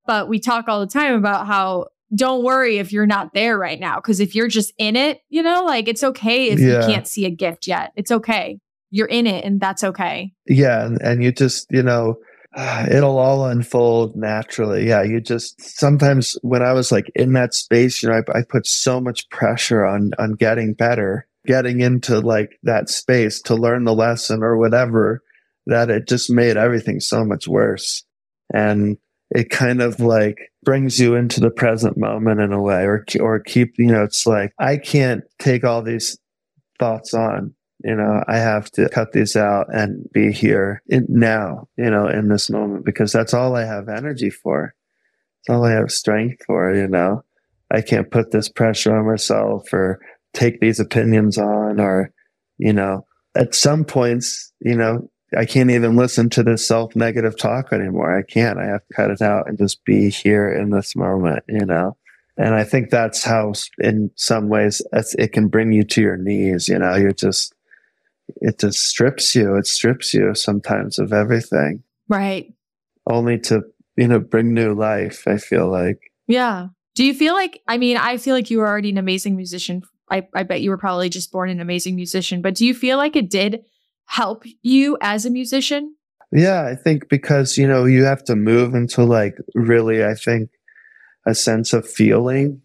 [0.06, 3.80] But we talk all the time about how don't worry if you're not there right
[3.80, 4.00] now.
[4.00, 6.80] Cause if you're just in it, you know, like it's okay if yeah.
[6.80, 7.92] you can't see a gift yet.
[7.96, 8.60] It's okay.
[8.90, 10.32] You're in it and that's okay.
[10.46, 10.86] Yeah.
[10.86, 12.18] And, and you just, you know,
[12.92, 14.88] it'll all unfold naturally.
[14.88, 18.42] Yeah, you just sometimes when I was like in that space, you know, I, I,
[18.48, 23.84] put so much pressure on on getting better, getting into like that space to learn
[23.84, 25.22] the lesson or whatever,
[25.68, 28.04] that it just made everything so much worse.
[28.52, 28.98] And
[29.30, 33.40] it kind of like brings you into the present moment in a way, or or
[33.40, 36.18] keep you know, it's like I can't take all these
[36.80, 41.68] thoughts on you know i have to cut these out and be here in, now
[41.78, 44.74] you know in this moment because that's all i have energy for
[45.42, 47.24] it's all i have strength for you know
[47.72, 50.00] i can't put this pressure on myself or
[50.38, 52.12] take these opinions on or,
[52.58, 57.38] you know, at some points, you know, I can't even listen to this self negative
[57.38, 58.18] talk anymore.
[58.18, 58.60] I can't.
[58.60, 61.98] I have to cut it out and just be here in this moment, you know?
[62.38, 66.68] And I think that's how, in some ways, it can bring you to your knees.
[66.68, 67.54] You know, you're just,
[68.36, 69.56] it just strips you.
[69.56, 71.84] It strips you sometimes of everything.
[72.08, 72.54] Right.
[73.10, 73.64] Only to,
[73.96, 76.12] you know, bring new life, I feel like.
[76.28, 76.68] Yeah.
[76.96, 79.84] Do you feel like, I mean, I feel like you were already an amazing musician.
[80.10, 82.98] I, I bet you were probably just born an amazing musician, but do you feel
[82.98, 83.64] like it did
[84.06, 85.96] help you as a musician?
[86.32, 90.50] Yeah, I think because, you know, you have to move into like really, I think,
[91.26, 92.62] a sense of feeling,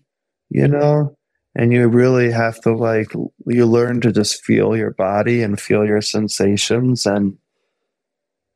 [0.50, 1.16] you know,
[1.54, 3.12] and you really have to like,
[3.46, 7.36] you learn to just feel your body and feel your sensations and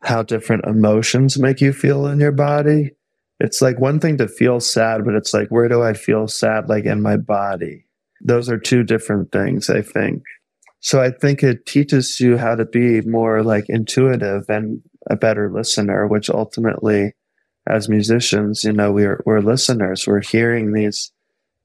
[0.02, 2.92] how different emotions make you feel in your body.
[3.38, 6.68] It's like one thing to feel sad, but it's like, where do I feel sad?
[6.68, 7.84] Like in my body.
[8.22, 10.22] Those are two different things, I think.
[10.80, 14.80] So I think it teaches you how to be more like intuitive and
[15.10, 17.12] a better listener, which ultimately,
[17.68, 20.06] as musicians, you know, we're we're listeners.
[20.06, 21.12] We're hearing these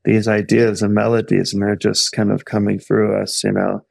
[0.03, 3.81] these ideas and melodies, and they're just kind of coming through us, you know.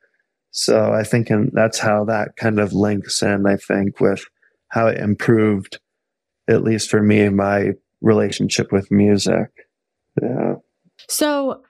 [0.51, 3.46] So I think, and that's how that kind of links in.
[3.46, 4.25] I think with
[4.68, 5.79] how it improved,
[6.49, 9.49] at least for me, my relationship with music.
[10.20, 10.55] Yeah.
[11.09, 11.62] So,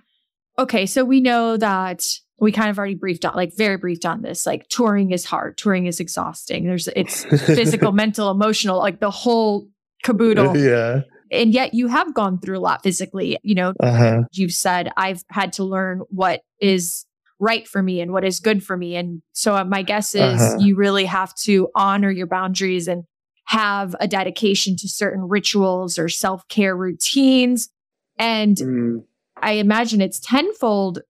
[0.59, 2.05] okay, so we know that
[2.40, 5.57] we kind of already briefed on like very briefed on this like touring is hard
[5.59, 9.68] touring is exhausting there's it's physical mental emotional like the whole
[10.03, 14.23] caboodle yeah and yet you have gone through a lot physically you know uh-huh.
[14.33, 17.05] you've said i've had to learn what is
[17.38, 20.40] right for me and what is good for me and so uh, my guess is
[20.40, 20.59] uh-huh.
[20.61, 23.05] you really have to honor your boundaries and
[23.47, 27.69] have a dedication to certain rituals or self-care routines
[28.19, 29.03] and mm.
[29.37, 31.01] i imagine it's tenfold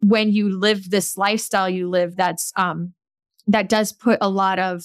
[0.00, 2.94] when you live this lifestyle you live that's um
[3.46, 4.84] that does put a lot of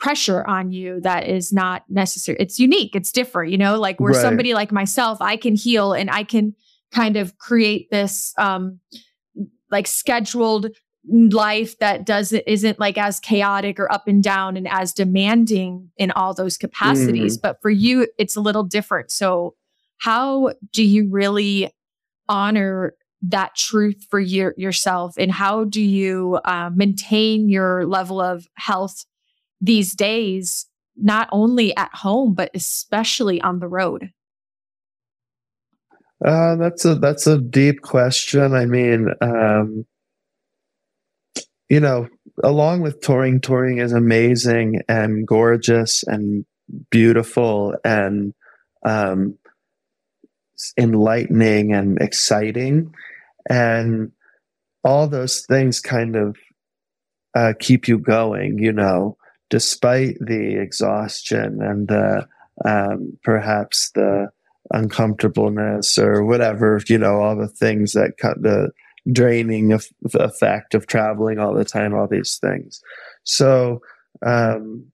[0.00, 2.36] pressure on you that is not necessary.
[2.40, 2.96] It's unique.
[2.96, 4.22] It's different you know like where right.
[4.22, 6.54] somebody like myself i can heal and i can
[6.92, 8.78] kind of create this um
[9.70, 10.68] like scheduled
[11.08, 16.10] life that doesn't isn't like as chaotic or up and down and as demanding in
[16.10, 17.38] all those capacities.
[17.38, 17.42] Mm.
[17.42, 19.10] but for you it's a little different.
[19.10, 19.54] So
[19.98, 21.72] how do you really
[22.28, 25.14] honor that truth for your, yourself?
[25.18, 29.04] And how do you uh, maintain your level of health
[29.60, 34.10] these days not only at home but especially on the road?
[36.24, 38.54] Uh, that's a that's a deep question.
[38.54, 39.86] I mean um,
[41.68, 42.08] you know
[42.42, 46.44] along with touring touring is amazing and gorgeous and
[46.90, 48.34] beautiful and
[48.84, 49.38] um,
[50.76, 52.94] enlightening and exciting.
[53.48, 54.12] And
[54.84, 56.36] all those things kind of
[57.34, 59.16] uh, keep you going, you know,
[59.50, 62.26] despite the exhaustion and the
[62.64, 64.30] um, perhaps the
[64.72, 68.70] uncomfortableness or whatever, you know, all the things that cut the
[69.10, 72.80] draining of, effect of traveling all the time, all these things.
[73.24, 73.80] So,
[74.24, 74.86] um,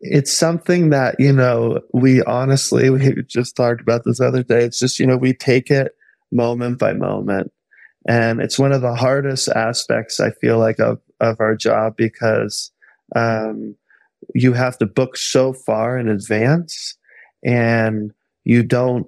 [0.00, 4.64] it's something that, you know, we honestly, we just talked about this other day.
[4.64, 5.92] It's just, you know, we take it
[6.30, 7.52] moment by moment.
[8.06, 12.70] And it's one of the hardest aspects, I feel like, of, of our job because
[13.16, 13.74] um,
[14.34, 16.96] you have to book so far in advance
[17.44, 18.12] and
[18.44, 19.06] you don't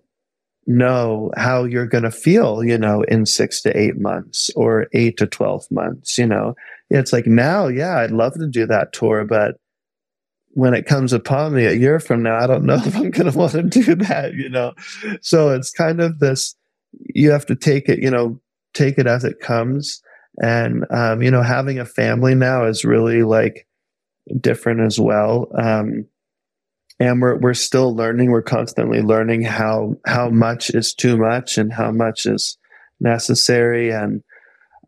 [0.66, 5.16] know how you're going to feel, you know, in six to eight months or eight
[5.16, 6.16] to 12 months.
[6.16, 6.54] You know,
[6.90, 9.56] it's like now, yeah, I'd love to do that tour, but
[10.52, 13.30] when it comes upon me a year from now, I don't know if I'm going
[13.30, 14.74] to want to do that, you know?
[15.22, 16.54] So it's kind of this
[17.14, 18.40] you have to take it, you know,
[18.74, 20.02] take it as it comes.
[20.42, 23.66] And, um, you know, having a family now is really like
[24.40, 25.48] different as well.
[25.56, 26.06] Um,
[26.98, 28.30] and we're, we're still learning.
[28.30, 32.58] We're constantly learning how, how much is too much and how much is
[33.00, 33.90] necessary.
[33.90, 34.22] And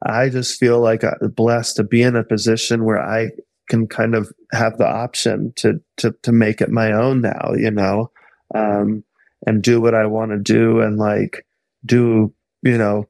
[0.05, 3.30] I just feel like I'm blessed to be in a position where I
[3.68, 7.70] can kind of have the option to, to, to make it my own now, you
[7.70, 8.11] know,
[8.55, 9.05] um,
[9.47, 10.80] and do what I want to do.
[10.80, 11.47] And like,
[11.84, 13.09] do you know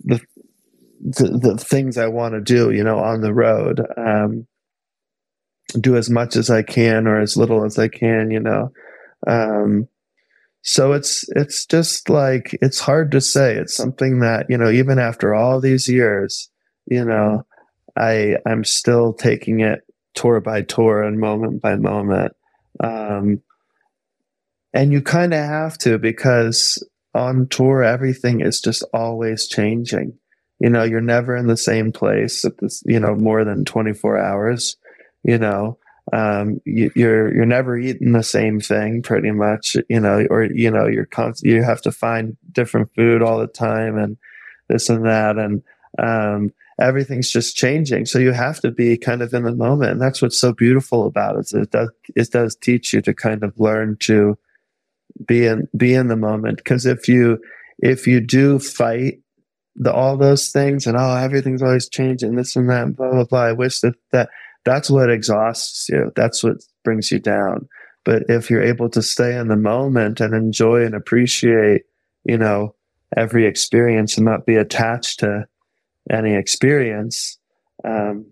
[0.00, 0.20] the
[1.06, 3.82] the, the things I want to do, you know, on the road.
[3.96, 4.46] Um,
[5.80, 8.72] do as much as I can or as little as I can, you know.
[9.26, 9.88] Um,
[10.62, 13.54] so it's it's just like it's hard to say.
[13.56, 16.48] It's something that you know, even after all these years,
[16.86, 17.46] you know,
[17.96, 19.82] I I'm still taking it
[20.14, 22.32] tour by tour and moment by moment.
[22.82, 23.42] Um,
[24.72, 26.82] and you kind of have to because
[27.14, 30.18] on tour, everything is just always changing.
[30.58, 34.18] You know, you're never in the same place at this, you know, more than 24
[34.18, 34.76] hours,
[35.24, 35.78] you know,
[36.12, 40.70] um, you, you're, you're never eating the same thing pretty much, you know, or, you
[40.70, 44.16] know, you're constant, you have to find different food all the time and
[44.68, 45.38] this and that.
[45.38, 45.62] And,
[45.98, 48.04] um, everything's just changing.
[48.04, 49.92] So you have to be kind of in the moment.
[49.92, 51.52] And that's what's so beautiful about it.
[51.52, 54.36] It does, it does teach you to kind of learn to
[55.26, 56.64] be in, be in the moment.
[56.64, 57.38] Cause if you,
[57.78, 59.20] if you do fight
[59.76, 63.40] the, all those things and, oh, everything's always changing, this and that, blah, blah, blah.
[63.40, 64.28] I wish that, that
[64.64, 66.12] that's what exhausts you.
[66.16, 67.68] That's what brings you down.
[68.04, 71.82] But if you're able to stay in the moment and enjoy and appreciate,
[72.24, 72.74] you know,
[73.16, 75.46] every experience and not be attached to
[76.10, 77.38] any experience,
[77.84, 78.26] um,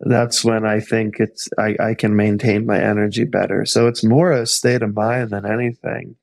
[0.00, 3.64] that's when I think it's I, I can maintain my energy better.
[3.64, 6.16] So it's more a state of mind than anything.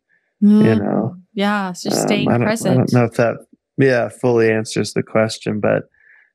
[0.43, 1.15] Mm, you know.
[1.33, 2.73] Yeah, it's just um, staying I present.
[2.73, 3.37] I don't know if that
[3.77, 5.83] yeah fully answers the question, but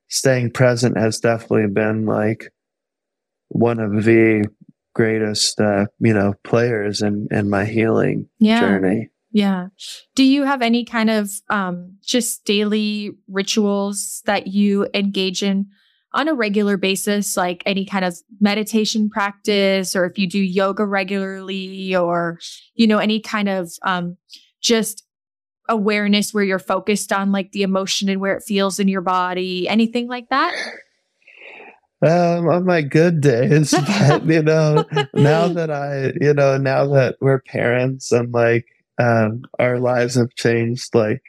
[0.09, 2.51] staying present has definitely been like
[3.49, 4.45] one of the
[4.93, 8.59] greatest uh, you know players in in my healing yeah.
[8.59, 9.09] journey.
[9.31, 9.67] Yeah.
[10.15, 15.67] Do you have any kind of um, just daily rituals that you engage in
[16.13, 20.85] on a regular basis, like any kind of meditation practice, or if you do yoga
[20.85, 22.39] regularly, or,
[22.73, 24.17] you know, any kind of um,
[24.61, 25.03] just
[25.69, 29.67] awareness where you're focused on like the emotion and where it feels in your body,
[29.67, 30.55] anything like that?
[32.05, 34.85] Um, on my good days, but you know,
[35.15, 38.67] now that I, you know, now that we're parents and like,
[38.99, 41.23] um, our lives have changed like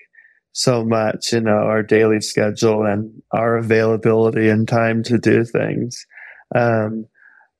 [0.52, 6.04] so much, you know, our daily schedule and our availability and time to do things.
[6.54, 7.06] Um,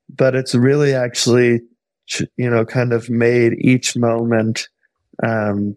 [0.09, 1.61] but it's really actually,
[2.37, 4.69] you know, kind of made each moment,
[5.23, 5.77] um,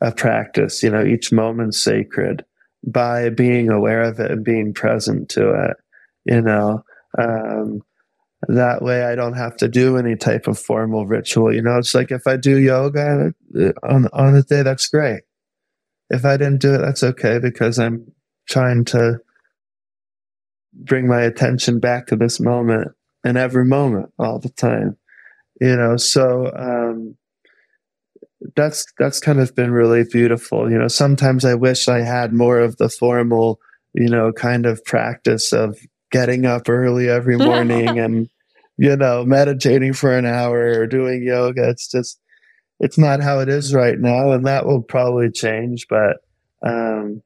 [0.00, 2.44] a practice, you know, each moment sacred
[2.86, 5.76] by being aware of it and being present to it,
[6.26, 6.82] you know.
[7.18, 7.82] Um,
[8.48, 11.52] that way I don't have to do any type of formal ritual.
[11.52, 13.32] You know, it's like if I do yoga
[13.82, 15.22] on on a day, that's great.
[16.10, 18.12] If I didn't do it, that's okay because I'm
[18.48, 19.18] trying to
[20.72, 22.92] bring my attention back to this moment
[23.24, 24.96] and every moment all the time.
[25.60, 27.16] You know, so um,
[28.54, 30.70] that's that's kind of been really beautiful.
[30.70, 33.58] You know, sometimes I wish I had more of the formal,
[33.94, 35.78] you know, kind of practice of
[36.18, 38.28] getting up early every morning and
[38.76, 41.68] you know meditating for an hour or doing yoga.
[41.68, 42.20] It's just
[42.80, 46.18] it's not how it is right now and that will probably change but
[46.62, 47.22] um,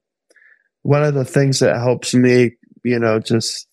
[0.83, 2.51] one of the things that helps me
[2.83, 3.67] you know just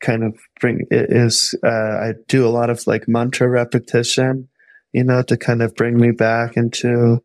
[0.00, 4.46] kind of bring it is uh, i do a lot of like mantra repetition
[4.92, 7.22] you know to kind of bring me back into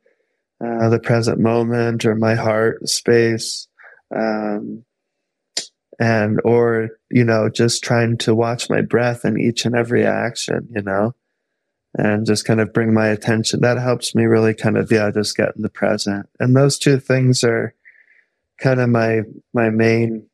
[0.64, 3.68] uh, the present moment or my heart space.
[4.16, 4.84] Um,
[6.00, 10.68] and or you know just trying to watch my breath in each and every action
[10.72, 11.14] you know
[11.98, 13.62] and just kind of bring my attention.
[13.62, 16.30] That helps me really kind of yeah just get in the present.
[16.40, 17.74] And those two things are
[18.60, 19.22] kind of my
[19.54, 20.28] my main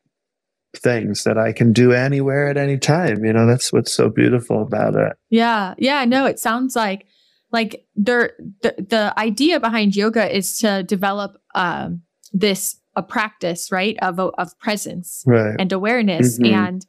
[0.76, 4.62] things that I can do anywhere at any time you know that's what's so beautiful
[4.62, 5.16] about it.
[5.30, 7.06] Yeah yeah no it sounds like
[7.52, 12.02] like there the, the idea behind yoga is to develop um
[12.32, 15.56] this a practice, right, of of presence right.
[15.58, 16.38] and awareness.
[16.38, 16.54] Mm-hmm.
[16.54, 16.86] And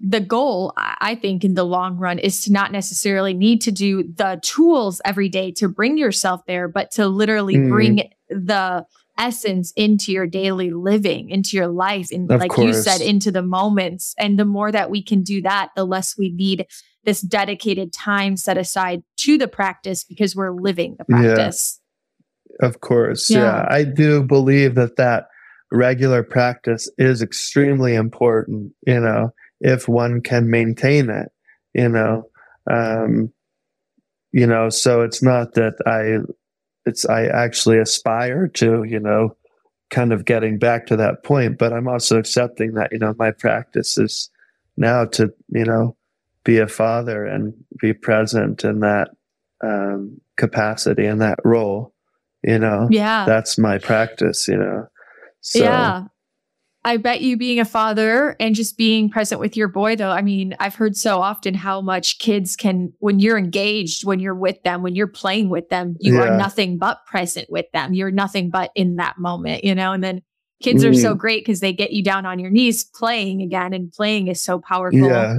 [0.00, 4.02] the goal, I think, in the long run, is to not necessarily need to do
[4.02, 7.68] the tools every day to bring yourself there, but to literally mm.
[7.68, 8.84] bring the
[9.16, 12.66] essence into your daily living, into your life, and of like course.
[12.66, 14.14] you said, into the moments.
[14.18, 16.66] And the more that we can do that, the less we need
[17.04, 21.80] this dedicated time set aside to the practice because we're living the practice.
[22.60, 23.30] Of course.
[23.30, 23.38] Yeah.
[23.38, 23.66] yeah.
[23.68, 25.28] I do believe that that
[25.70, 31.30] regular practice is extremely important, you know, if one can maintain it,
[31.74, 32.28] you know.
[32.70, 33.32] Um,
[34.32, 36.30] you know, so it's not that I
[36.86, 39.36] it's I actually aspire to, you know,
[39.90, 43.30] kind of getting back to that point, but I'm also accepting that, you know, my
[43.30, 44.30] practice is
[44.76, 45.96] now to, you know,
[46.44, 49.10] be a father and be present in that
[49.62, 51.94] um, capacity and that role
[52.42, 52.88] you know?
[52.90, 53.24] Yeah.
[53.24, 54.86] That's my practice you know?
[55.40, 56.04] So, yeah.
[56.84, 60.22] I bet you being a father and just being present with your boy though i
[60.22, 64.62] mean i've heard so often how much kids can when you're engaged when you're with
[64.62, 66.22] them when you're playing with them you yeah.
[66.22, 67.92] are nothing but present with them.
[67.92, 69.92] You're nothing but in that moment you know?
[69.92, 70.22] And then
[70.62, 70.90] kids mm.
[70.90, 71.18] are so mm.
[71.18, 74.58] great because they get you down on your knees playing again and playing is so
[74.58, 75.00] powerful.
[75.00, 75.38] Yeah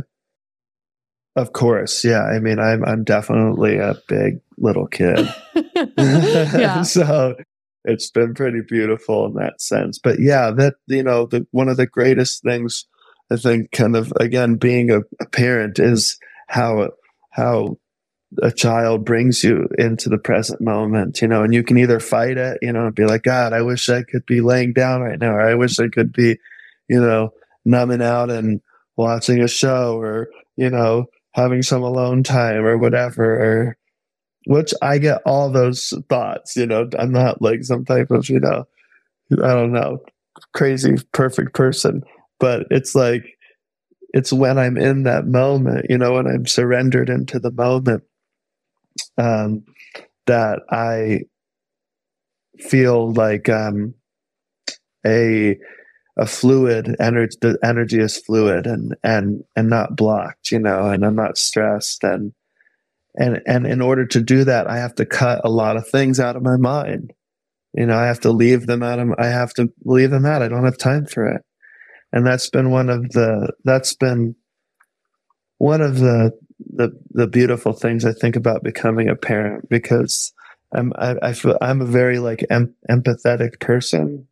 [1.35, 5.27] of course yeah i mean i'm i'm definitely a big little kid.
[6.85, 7.35] so
[7.85, 9.99] it's been pretty beautiful in that sense.
[9.99, 12.85] But yeah, that you know, the one of the greatest things
[13.31, 16.17] I think, kind of again, being a, a parent is
[16.47, 16.89] how
[17.31, 17.77] how
[18.43, 22.37] a child brings you into the present moment, you know, and you can either fight
[22.37, 25.19] it, you know, and be like, God, I wish I could be laying down right
[25.19, 26.37] now, or I wish I could be,
[26.87, 27.31] you know,
[27.65, 28.61] numbing out and
[28.97, 31.07] watching a show or, you know,
[31.39, 33.77] having some alone time or whatever, or
[34.45, 38.39] which I get all those thoughts, you know, I'm not like some type of, you
[38.39, 38.65] know,
[39.31, 39.99] I don't know,
[40.53, 42.03] crazy perfect person,
[42.39, 43.23] but it's like,
[44.13, 48.03] it's when I'm in that moment, you know, when I'm surrendered into the moment,
[49.17, 49.63] um,
[50.25, 51.21] that I
[52.59, 53.93] feel like um,
[55.05, 55.57] a
[56.19, 57.37] a fluid energy.
[57.41, 62.03] The energy is fluid and and and not blocked, you know, and I'm not stressed
[62.03, 62.33] and
[63.15, 66.19] and and in order to do that, I have to cut a lot of things
[66.19, 67.13] out of my mind.
[67.73, 69.09] You know, I have to leave them out of.
[69.17, 70.41] I have to leave them out.
[70.41, 71.43] I don't have time for it
[72.11, 74.35] and that's been one of the that's been
[75.57, 76.31] one of the
[76.73, 80.33] the the beautiful things I think about becoming a parent because
[80.73, 84.27] I'm I, I feel I'm a very like em- empathetic person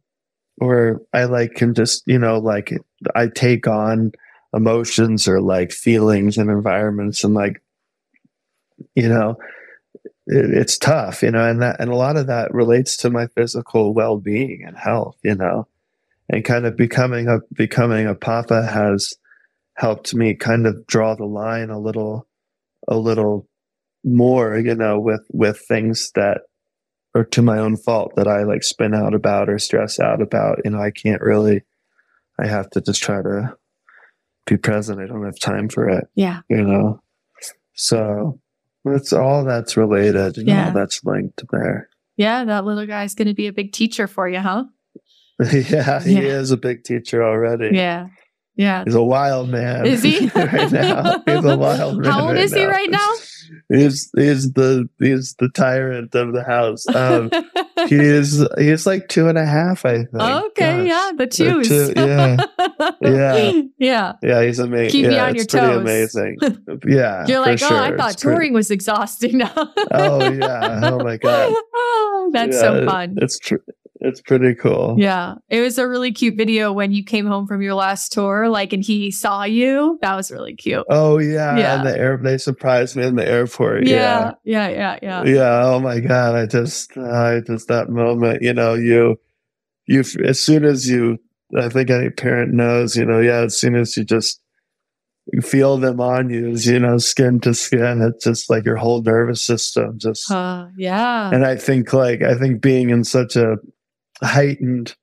[0.57, 2.73] where I like can just you know like
[3.15, 4.11] I take on
[4.53, 7.61] emotions or like feelings and environments and like
[8.95, 9.37] you know
[10.25, 13.27] it, it's tough you know and that and a lot of that relates to my
[13.27, 15.67] physical well-being and health you know
[16.29, 19.13] and kind of becoming a becoming a papa has
[19.75, 22.27] helped me kind of draw the line a little
[22.87, 23.47] a little
[24.03, 26.41] more you know with with things that
[27.18, 30.59] are to my own fault that i like spin out about or stress out about
[30.63, 31.63] you know i can't really
[32.39, 33.55] i have to just try to
[34.45, 37.01] be present i don't have time for it yeah you know
[37.74, 38.39] so
[38.86, 40.68] it's all that's related and yeah.
[40.68, 44.30] all that's linked there yeah that little guy's going to be a big teacher for
[44.30, 44.63] you huh
[45.53, 47.76] yeah, he is a big teacher already.
[47.76, 48.07] Yeah.
[48.57, 48.83] Yeah.
[48.83, 49.85] He's a wild man.
[49.85, 50.27] Is he?
[50.35, 51.23] right now.
[51.25, 52.11] He's a wild man.
[52.11, 52.57] How old right is now.
[52.57, 53.09] he right now?
[53.69, 56.87] He's he's the he's the tyrant of the house.
[56.93, 57.29] Um,
[57.87, 60.13] he is he's like two and a half, I think.
[60.15, 60.87] Okay, Gosh.
[60.87, 61.67] yeah, the twos.
[61.67, 62.37] Two, yeah,
[63.01, 64.43] yeah, yeah, yeah.
[64.43, 64.91] He's amazing.
[64.91, 65.81] Keep yeah, you on your pretty toes.
[65.81, 66.37] amazing.
[66.87, 67.77] Yeah, you're like, oh, sure.
[67.77, 68.51] I thought it's touring pretty...
[68.53, 69.37] was exhausting.
[69.37, 69.53] Now.
[69.91, 70.89] oh yeah.
[70.91, 71.53] Oh my god.
[71.53, 73.15] Oh, that's yeah, so fun.
[73.21, 73.59] It's true.
[73.99, 74.95] It's pretty cool.
[74.99, 75.35] Yeah.
[75.49, 78.71] It was a really cute video when you came home from your last tour, like,
[78.71, 79.97] and he saw you.
[80.01, 80.85] That was really cute.
[80.87, 81.57] Oh, yeah.
[81.57, 81.77] Yeah.
[81.79, 83.87] And the air, they surprised me in the airport.
[83.87, 84.33] Yeah.
[84.43, 84.69] Yeah.
[84.69, 84.69] Yeah.
[84.69, 84.99] Yeah.
[85.01, 85.23] Yeah.
[85.23, 85.65] yeah.
[85.65, 86.35] Oh, my God.
[86.35, 89.19] I just, I just, that moment, you know, you,
[89.87, 91.17] you, as soon as you,
[91.57, 94.39] I think any parent knows, you know, yeah, as soon as you just,
[95.33, 98.01] you feel them on you, you know, skin to skin.
[98.03, 101.31] It's just like your whole nervous system just, uh, yeah.
[101.33, 103.57] And I think like, I think being in such a,
[104.24, 104.95] heightened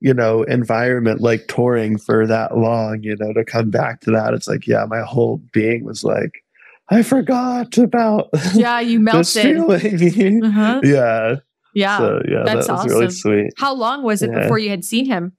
[0.00, 4.34] you know environment like touring for that long you know to come back to that.
[4.34, 6.42] It's like yeah my whole being was like
[6.88, 9.56] i forgot about yeah you melted.
[9.58, 10.80] uh-huh.
[10.84, 11.36] yeah.
[11.74, 12.90] Yeah so, yeah that's that awesome.
[12.90, 13.52] really sweet.
[13.56, 14.42] How long was it yeah.
[14.42, 15.36] before you had seen him?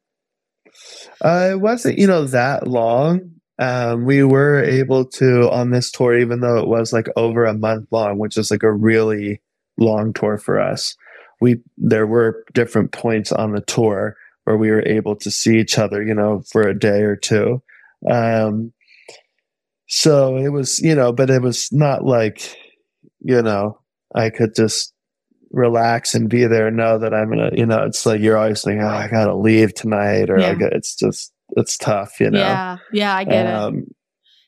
[1.23, 3.31] Uh, it wasn't you know that long.
[3.59, 7.55] Um, we were able to on this tour even though it was like over a
[7.55, 9.41] month long which is like a really
[9.79, 10.95] long tour for us
[11.41, 14.15] we there were different points on the tour
[14.45, 17.61] where we were able to see each other, you know, for a day or two.
[18.09, 18.71] Um,
[19.87, 22.55] so it was, you know, but it was not like,
[23.19, 23.79] you know,
[24.15, 24.93] I could just
[25.51, 28.65] relax and be there and know that I'm gonna, you know, it's like you're always
[28.65, 30.51] like, oh, I gotta leave tonight, or yeah.
[30.51, 32.39] I got, it's just, it's tough, you know.
[32.39, 33.95] Yeah, yeah, I get um, it.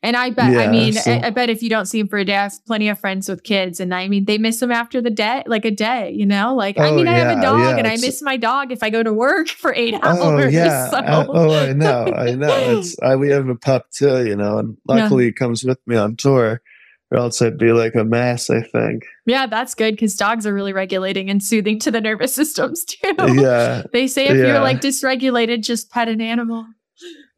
[0.02, 1.12] And I bet, yeah, I mean, so.
[1.12, 2.98] I, I, bet if you don't see him for a day, I have plenty of
[2.98, 6.12] friends with kids, and I mean, they miss him after the day, like a day,
[6.12, 6.56] you know?
[6.56, 8.82] Like, oh, I mean, I have a dog, yeah, and I miss my dog if
[8.82, 10.46] I go to work for eight oh, hours.
[10.46, 10.80] Oh, yeah.
[10.90, 10.98] So.
[10.98, 12.06] I, oh, I know.
[12.16, 12.80] I know.
[12.80, 15.30] It's, I, we have a pup too, you know, and luckily yeah.
[15.30, 16.62] he comes with me on tour,
[17.12, 19.04] or else it'd be like a mess, I think.
[19.26, 23.14] Yeah, that's good because dogs are really regulating and soothing to the nervous systems too.
[23.18, 23.84] Yeah.
[23.92, 26.66] they say if you're like dysregulated, just pet an animal.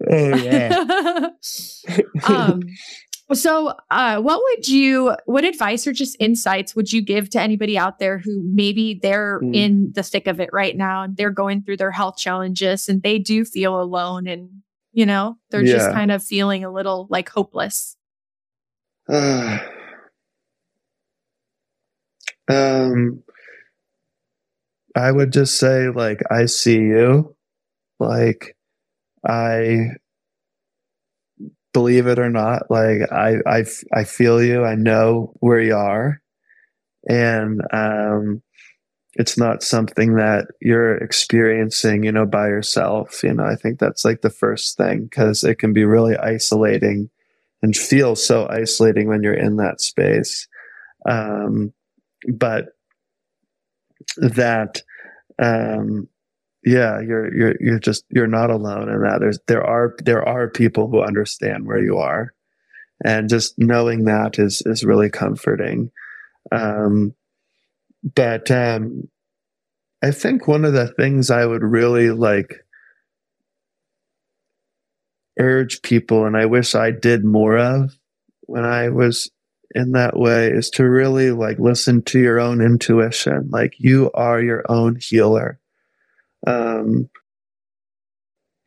[0.09, 1.30] Oh yeah.
[2.28, 2.62] um,
[3.34, 7.78] so, uh, what would you, what advice or just insights would you give to anybody
[7.78, 9.55] out there who maybe they're mm.
[9.55, 13.03] in the thick of it right now and they're going through their health challenges and
[13.03, 14.49] they do feel alone and,
[14.91, 15.74] you know, they're yeah.
[15.74, 17.95] just kind of feeling a little like hopeless?
[19.07, 19.59] Uh,
[22.49, 23.24] um,
[24.95, 27.36] I would just say, like, I see you.
[27.99, 28.57] Like,
[29.28, 29.91] I
[31.74, 33.63] believe it or not, like I, I,
[33.93, 34.63] I feel you.
[34.65, 36.22] I know where you are.
[37.07, 38.41] And, um,
[39.15, 43.24] it's not something that you're experiencing, you know, by yourself.
[43.24, 47.09] You know, I think that's like the first thing because it can be really isolating
[47.61, 50.47] and feel so isolating when you're in that space.
[51.07, 51.74] Um,
[52.34, 52.69] but
[54.17, 54.82] that,
[55.39, 56.07] um,
[56.64, 59.20] yeah, you're you're you're just you're not alone in that.
[59.20, 62.34] There's there are there are people who understand where you are,
[63.03, 65.91] and just knowing that is is really comforting.
[66.51, 67.16] Um,
[68.03, 69.09] but um,
[70.03, 72.66] I think one of the things I would really like
[75.39, 77.97] urge people, and I wish I did more of
[78.41, 79.32] when I was
[79.74, 83.49] in that way, is to really like listen to your own intuition.
[83.49, 85.61] Like you are your own healer.
[86.46, 87.10] Um,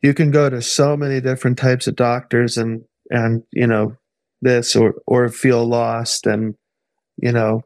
[0.01, 3.97] you can go to so many different types of doctors and and you know
[4.41, 6.55] this or or feel lost and
[7.17, 7.61] you know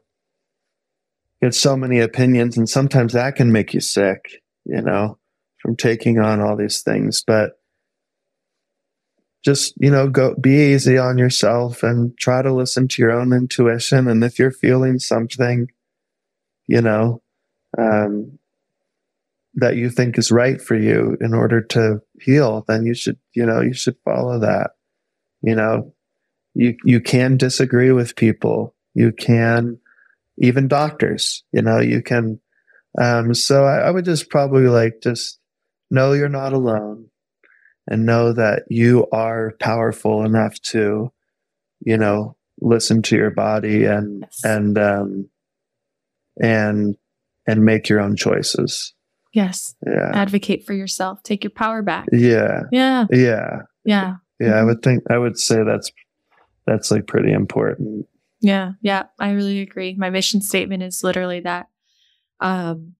[1.42, 5.18] get so many opinions and sometimes that can make you sick you know
[5.60, 7.22] from taking on all these things.
[7.26, 7.52] But
[9.44, 13.32] just you know go be easy on yourself and try to listen to your own
[13.32, 14.08] intuition.
[14.08, 15.68] And if you're feeling something
[16.66, 17.22] you know
[17.78, 18.38] um,
[19.54, 23.44] that you think is right for you in order to heal then you should you
[23.44, 24.72] know you should follow that.
[25.42, 25.94] You know
[26.54, 28.74] you you can disagree with people.
[28.94, 29.78] You can
[30.38, 32.40] even doctors you know you can
[32.98, 35.38] um, so I, I would just probably like just
[35.90, 37.06] know you're not alone
[37.88, 41.12] and know that you are powerful enough to
[41.80, 44.40] you know listen to your body and yes.
[44.44, 45.28] and um
[46.40, 46.96] and
[47.46, 48.94] and make your own choices
[49.32, 49.74] yes.
[49.86, 50.10] Yeah.
[50.14, 51.22] Advocate for yourself.
[51.22, 52.06] Take your power back.
[52.12, 52.62] Yeah.
[52.72, 53.06] Yeah.
[53.10, 53.62] Yeah.
[53.84, 54.16] Yeah.
[54.38, 54.54] Yeah mm-hmm.
[54.54, 55.90] i would think i would say that's
[56.66, 58.06] that's like pretty important.
[58.40, 58.72] Yeah.
[58.80, 59.04] Yeah.
[59.18, 59.94] I really agree.
[59.94, 61.68] My mission statement is literally that
[62.40, 62.94] um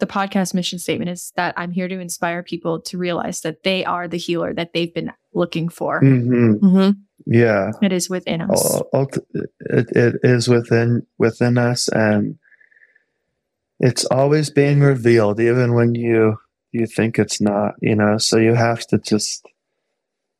[0.00, 3.84] the podcast mission statement is that I'm here to inspire people to realize that they
[3.84, 6.02] are the healer that they've been looking for.
[6.02, 6.64] Mm-hmm.
[6.64, 6.90] Mm-hmm.
[7.26, 8.82] Yeah, it is within us.
[8.92, 12.36] It, it is within within us, and
[13.80, 16.36] it's always being revealed, even when you
[16.72, 17.74] you think it's not.
[17.80, 19.44] You know, so you have to just.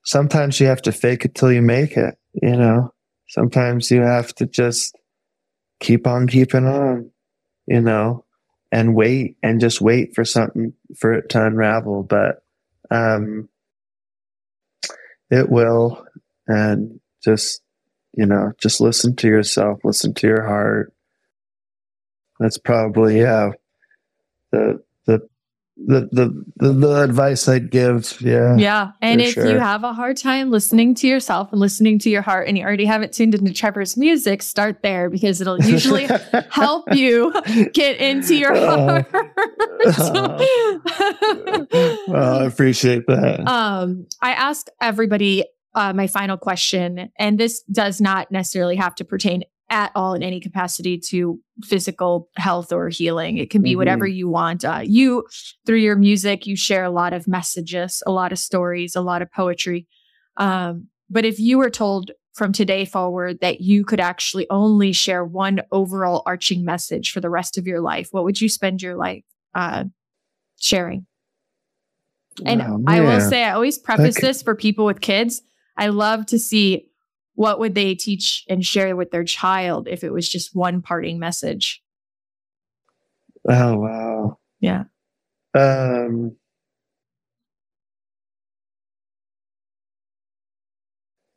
[0.05, 2.17] Sometimes you have to fake it till you make it.
[2.43, 2.93] You know,
[3.29, 4.97] sometimes you have to just
[5.81, 7.11] keep on keeping on.
[7.67, 8.25] You know,
[8.71, 12.03] and wait and just wait for something for it to unravel.
[12.03, 12.43] But
[12.91, 13.49] um,
[15.31, 16.05] it will,
[16.47, 17.63] and just
[18.17, 20.93] you know, just listen to yourself, listen to your heart.
[22.45, 23.53] That's probably yeah,
[24.53, 25.27] the the
[25.79, 28.21] the the the, the advice I'd give.
[28.21, 28.55] Yeah.
[28.59, 28.91] Yeah.
[29.01, 29.51] And if sure.
[29.51, 32.65] you have a hard time listening to yourself and listening to your heart and you
[32.65, 36.07] already have it tuned into Trevor's music, start there because it'll usually
[36.51, 37.33] help you
[37.73, 39.07] get into your uh, heart.
[42.07, 43.49] well, I appreciate that.
[43.49, 49.05] Um, I ask everybody uh, my final question, and this does not necessarily have to
[49.07, 53.39] pertain at all in any capacity to physical health or healing.
[53.39, 53.79] It can be mm-hmm.
[53.79, 54.65] whatever you want.
[54.65, 55.27] Uh, you,
[55.67, 59.23] through your music, you share a lot of messages, a lot of stories, a lot
[59.23, 59.87] of poetry.
[60.37, 65.25] Um, but if you were told from today forward that you could actually only share
[65.25, 68.97] one overall arching message for the rest of your life, what would you spend your
[68.97, 69.85] life uh,
[70.61, 71.07] sharing?
[72.45, 75.41] And oh, I will say, I always preface this for people with kids.
[75.77, 76.91] I love to see
[77.35, 81.19] what would they teach and share with their child if it was just one parting
[81.19, 81.83] message?
[83.49, 84.39] Oh wow.
[84.61, 84.85] Yeah.
[85.55, 86.37] Um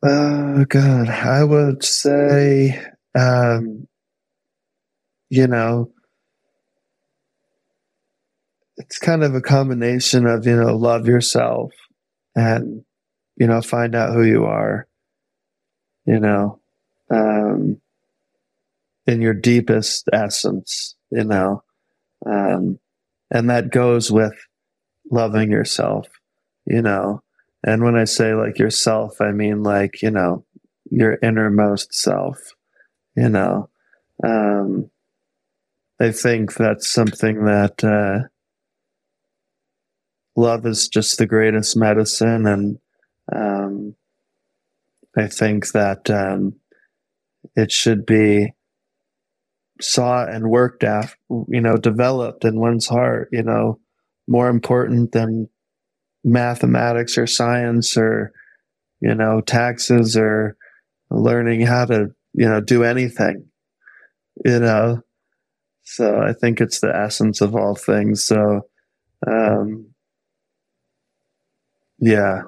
[0.04, 2.80] Oh God, I would say,
[3.18, 3.88] um,
[5.30, 5.92] you know,
[8.78, 11.72] it's kind of a combination of you know love yourself
[12.36, 12.84] and
[13.38, 14.88] you know find out who you are
[16.08, 16.60] you know,
[17.12, 17.80] um,
[19.06, 21.64] in your deepest essence, you know,
[22.26, 22.80] um,
[23.30, 24.34] and that goes with
[25.12, 26.08] loving yourself,
[26.66, 27.22] you know.
[27.64, 30.46] And when I say like yourself, I mean like, you know,
[30.90, 32.38] your innermost self,
[33.16, 33.70] you know.
[34.24, 34.90] Um,
[36.00, 38.28] I think that's something that uh,
[40.36, 42.80] love is just the greatest medicine, and
[43.34, 43.96] um,
[45.18, 46.54] I think that um,
[47.56, 48.54] it should be
[49.82, 53.80] sought and worked at, you know, developed in one's heart, you know,
[54.28, 55.50] more important than
[56.24, 58.32] mathematics or science or,
[59.00, 60.56] you know, taxes or
[61.10, 63.46] learning how to, you know, do anything,
[64.46, 65.02] you know.
[65.84, 68.24] So I think it's the essence of all things.
[68.24, 68.68] So,
[69.26, 69.94] um,
[72.00, 72.42] yeah,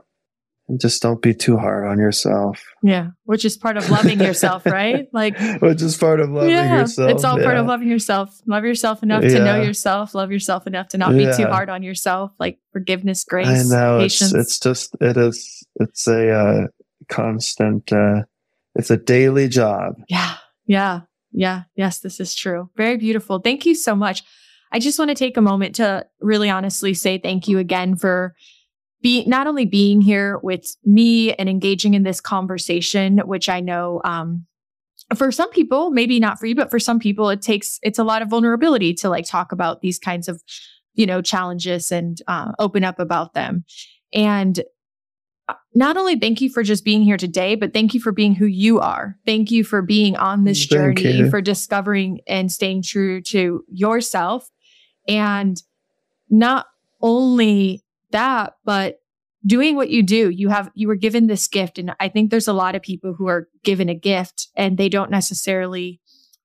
[0.77, 2.61] just don't be too hard on yourself.
[2.83, 5.07] Yeah, which is part of loving yourself, right?
[5.13, 7.11] Like, which is part of loving yeah, yourself.
[7.11, 7.45] It's all yeah.
[7.45, 8.39] part of loving yourself.
[8.45, 9.29] Love yourself enough yeah.
[9.29, 10.13] to know yourself.
[10.13, 12.31] Love yourself enough to not be too hard on yourself.
[12.39, 14.33] Like forgiveness, grace, I know, patience.
[14.33, 15.65] It's, it's just it is.
[15.75, 16.67] It's a uh,
[17.07, 17.91] constant.
[17.91, 18.23] Uh,
[18.75, 19.95] it's a daily job.
[20.07, 21.01] Yeah, yeah,
[21.31, 21.63] yeah.
[21.75, 22.69] Yes, this is true.
[22.75, 23.39] Very beautiful.
[23.39, 24.23] Thank you so much.
[24.71, 28.35] I just want to take a moment to really honestly say thank you again for
[29.01, 34.01] be not only being here with me and engaging in this conversation, which I know
[34.03, 34.45] um,
[35.15, 38.03] for some people, maybe not for you, but for some people, it takes it's a
[38.03, 40.43] lot of vulnerability to like talk about these kinds of
[40.93, 43.63] you know challenges and uh, open up about them.
[44.13, 44.59] And
[45.47, 48.35] uh, not only thank you for just being here today, but thank you for being
[48.35, 49.17] who you are.
[49.25, 51.29] Thank you for being on this thank journey, you.
[51.29, 54.49] for discovering and staying true to yourself.
[55.07, 55.61] And
[56.29, 56.67] not
[57.01, 58.99] only that, but
[59.45, 61.77] doing what you do, you have, you were given this gift.
[61.77, 64.89] And I think there's a lot of people who are given a gift and they
[64.89, 66.01] don't necessarily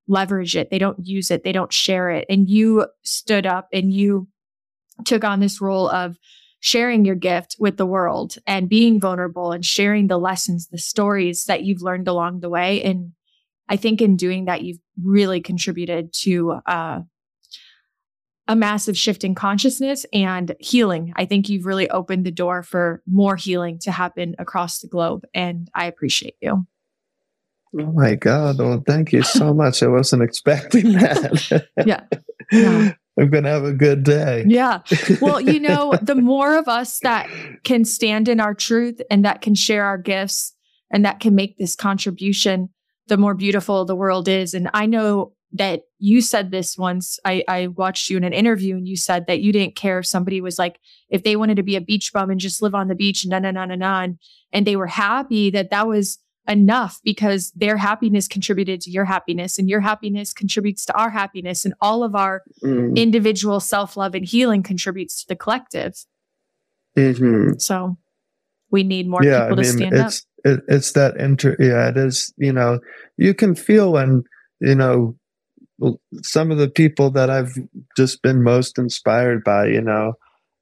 [0.07, 0.69] leverage it.
[0.69, 1.43] They don't use it.
[1.43, 2.25] They don't share it.
[2.29, 4.27] And you stood up and you
[5.03, 6.17] took on this role of
[6.59, 11.45] sharing your gift with the world and being vulnerable and sharing the lessons, the stories
[11.45, 12.81] that you've learned along the way.
[12.83, 13.11] And
[13.67, 17.01] I think in doing that, you've really contributed to uh,
[18.47, 21.13] a massive shift in consciousness and healing.
[21.15, 25.25] I think you've really opened the door for more healing to happen across the globe.
[25.33, 26.65] And I appreciate you.
[27.77, 28.59] Oh my God.
[28.59, 29.81] Well, thank you so much.
[29.81, 31.67] I wasn't expecting that.
[31.85, 32.03] yeah.
[32.51, 32.93] yeah.
[33.17, 34.43] I'm going to have a good day.
[34.45, 34.81] Yeah.
[35.21, 37.29] Well, you know, the more of us that
[37.63, 40.53] can stand in our truth and that can share our gifts
[40.91, 42.69] and that can make this contribution,
[43.07, 44.53] the more beautiful the world is.
[44.53, 47.19] And I know that you said this once.
[47.25, 50.05] I, I watched you in an interview and you said that you didn't care if
[50.05, 50.79] somebody was like,
[51.09, 53.31] if they wanted to be a beach bum and just live on the beach and
[53.31, 54.07] na na na na na,
[54.51, 59.57] and they were happy that that was enough because their happiness contributed to your happiness
[59.57, 62.95] and your happiness contributes to our happiness and all of our mm.
[62.95, 66.05] individual self-love and healing contributes to the collective.
[66.95, 67.57] Mm-hmm.
[67.57, 67.97] So
[68.69, 70.51] we need more yeah, people I mean, to stand it's, up.
[70.51, 72.79] It, it's that inter, yeah, it is, you know,
[73.17, 74.23] you can feel when,
[74.59, 75.15] you know,
[76.21, 77.57] some of the people that I've
[77.97, 80.13] just been most inspired by, you know,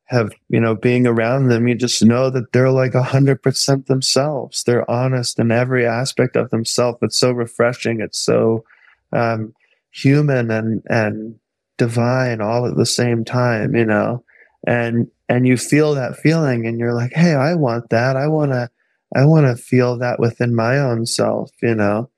[0.06, 3.88] have, you know, being around them, you just know that they're like a hundred percent
[3.88, 4.64] themselves.
[4.64, 7.00] They're honest in every aspect of themselves.
[7.02, 8.02] It's so refreshing.
[8.02, 8.64] It's so
[9.12, 9.54] um,
[9.92, 11.36] human and and
[11.78, 14.24] divine all at the same time, you know.
[14.68, 18.16] And and you feel that feeling, and you're like, hey, I want that.
[18.16, 18.70] I want to,
[19.16, 22.10] I want to feel that within my own self, you know.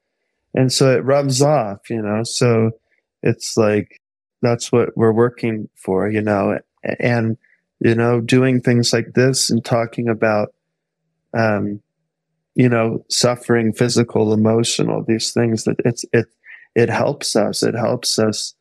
[0.54, 2.24] And so it rubs off, you know.
[2.24, 2.72] So
[3.24, 4.02] it's like
[4.42, 6.60] that's what we're working for, you know,
[7.00, 7.38] and
[7.80, 10.54] you know, doing things like this and talking about,
[11.34, 11.82] um,
[12.56, 16.28] you know, suffering, physical, emotional, these things that it's it
[16.74, 17.64] it helps us.
[17.64, 18.54] It helps us,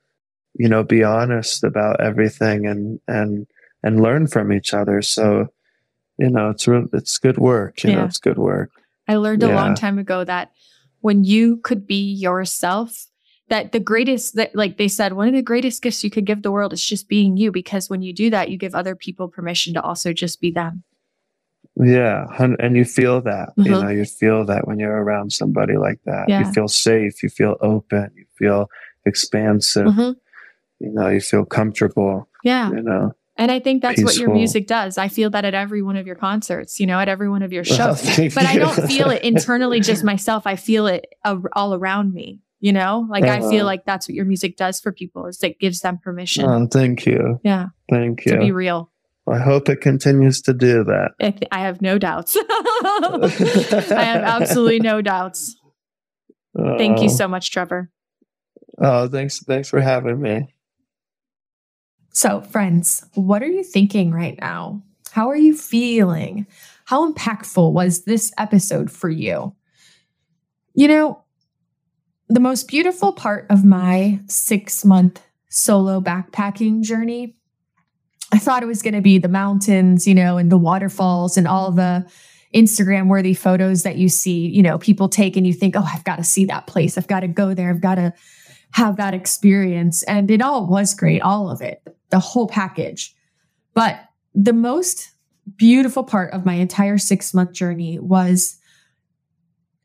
[0.55, 3.47] you know, be honest about everything and and
[3.83, 5.03] and learn from each other.
[5.03, 5.49] So,
[6.19, 7.85] you know, it's real, it's good work.
[7.85, 7.97] You yeah.
[7.97, 8.71] know, it's good work.
[9.07, 9.49] I learned yeah.
[9.49, 10.51] a long time ago that
[11.01, 13.07] when you could be yourself,
[13.49, 16.43] that the greatest that like they said one of the greatest gifts you could give
[16.43, 19.29] the world is just being you because when you do that you give other people
[19.29, 20.83] permission to also just be them
[21.77, 23.65] yeah and you feel that mm-hmm.
[23.65, 26.41] you know you feel that when you're around somebody like that yeah.
[26.41, 28.69] you feel safe you feel open you feel
[29.07, 30.13] expansive mm-hmm.
[30.81, 34.07] you know you feel comfortable yeah you know and I think that's Peaceful.
[34.07, 34.97] what your music does.
[34.97, 37.53] I feel that at every one of your concerts, you know, at every one of
[37.53, 38.01] your shows.
[38.17, 40.47] but I don't feel it internally just myself.
[40.47, 42.44] I feel it all around me.
[42.65, 43.35] You know, like uh-huh.
[43.35, 43.65] I feel uh-huh.
[43.67, 46.47] like that's what your music does for people is it gives them permission.
[46.47, 47.39] Oh, thank you.
[47.45, 47.67] Yeah.
[47.91, 48.33] Thank you.
[48.33, 48.91] To be real.
[49.31, 51.11] I hope it continues to do that.
[51.53, 52.39] I have no doubts.
[52.41, 55.57] I have absolutely no doubts.
[56.59, 56.79] Uh-oh.
[56.79, 57.91] Thank you so much, Trevor.
[58.79, 59.41] Oh, thanks.
[59.41, 60.55] Thanks for having me.
[62.15, 64.83] So, friends, what are you thinking right now?
[65.11, 66.47] How are you feeling?
[66.87, 69.55] How impactful was this episode for you?
[70.73, 71.24] You know,
[72.29, 77.37] the most beautiful part of my six month solo backpacking journey,
[78.33, 81.47] I thought it was going to be the mountains, you know, and the waterfalls and
[81.47, 82.07] all the
[82.55, 86.05] Instagram worthy photos that you see, you know, people take and you think, oh, I've
[86.05, 86.97] got to see that place.
[86.97, 87.71] I've got to go there.
[87.71, 88.13] I've got to
[88.73, 90.03] have that experience.
[90.05, 93.15] And it all was great, all of it, the whole package.
[93.75, 94.01] But
[94.35, 95.11] the most
[95.57, 98.57] beautiful part of my entire six month journey was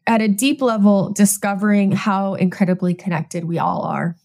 [0.10, 4.18] at a deep level discovering how incredibly connected we all are.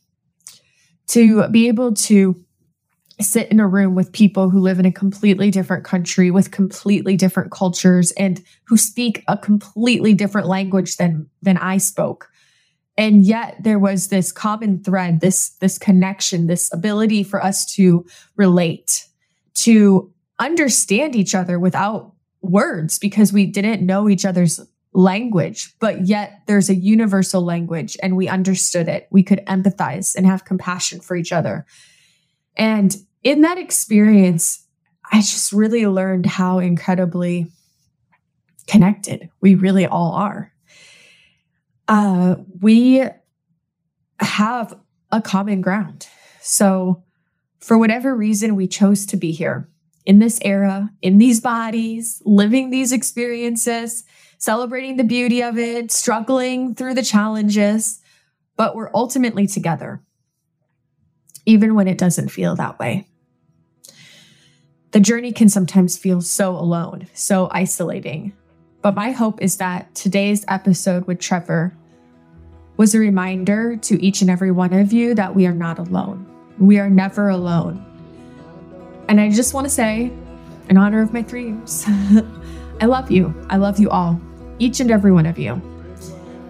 [1.07, 2.43] to be able to
[3.21, 7.17] sit in a room with people who live in a completely different country with completely
[7.17, 12.29] different cultures and who speak a completely different language than than I spoke
[12.97, 18.05] and yet there was this common thread this this connection this ability for us to
[18.37, 19.07] relate
[19.55, 20.11] to
[20.41, 24.61] understand each other without words because we didn't know each other's
[24.97, 29.09] language but yet there's a universal language and we understood it.
[29.11, 31.67] We could empathize and have compassion for each other.
[32.57, 34.61] And in that experience
[35.13, 37.51] i just really learned how incredibly
[38.67, 40.53] connected we really all are.
[41.89, 43.05] Uh, we
[44.21, 44.79] have
[45.13, 46.07] a common ground.
[46.41, 47.03] So,
[47.61, 49.69] for whatever reason, we chose to be here
[50.05, 54.05] in this era, in these bodies, living these experiences,
[54.45, 58.03] celebrating the beauty of it, struggling through the challenges,
[58.59, 60.03] but we're ultimately together,
[61.47, 63.09] even when it doesn't feel that way.
[64.91, 68.35] The journey can sometimes feel so alone, so isolating,
[68.83, 71.75] but my hope is that today's episode with Trevor
[72.77, 76.27] was a reminder to each and every one of you that we are not alone.
[76.59, 77.83] We are never alone.
[79.09, 80.13] And I just want to say,
[80.69, 81.85] in honor of my dreams,
[82.83, 83.35] I love you.
[83.49, 84.21] I love you all,
[84.59, 85.61] each and every one of you.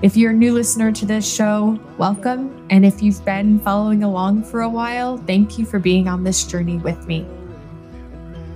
[0.03, 2.67] If you're a new listener to this show, welcome.
[2.69, 6.45] And if you've been following along for a while, thank you for being on this
[6.45, 7.27] journey with me.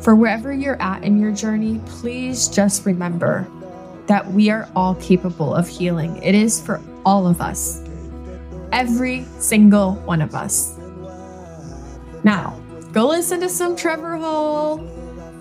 [0.00, 3.48] For wherever you're at in your journey, please just remember
[4.06, 6.22] that we are all capable of healing.
[6.22, 7.82] It is for all of us,
[8.72, 10.78] every single one of us.
[12.24, 12.60] Now,
[12.92, 14.86] go listen to some Trevor Hall,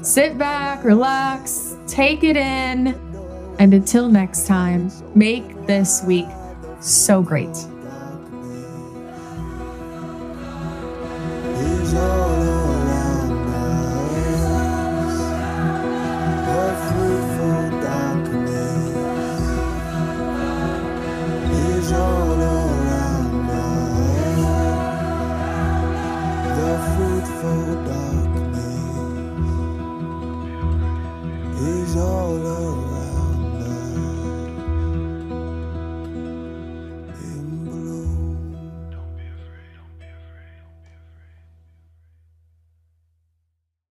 [0.01, 3.06] sit back, relax, take it in,
[3.59, 6.27] and until next time, make this week
[6.79, 7.55] so great.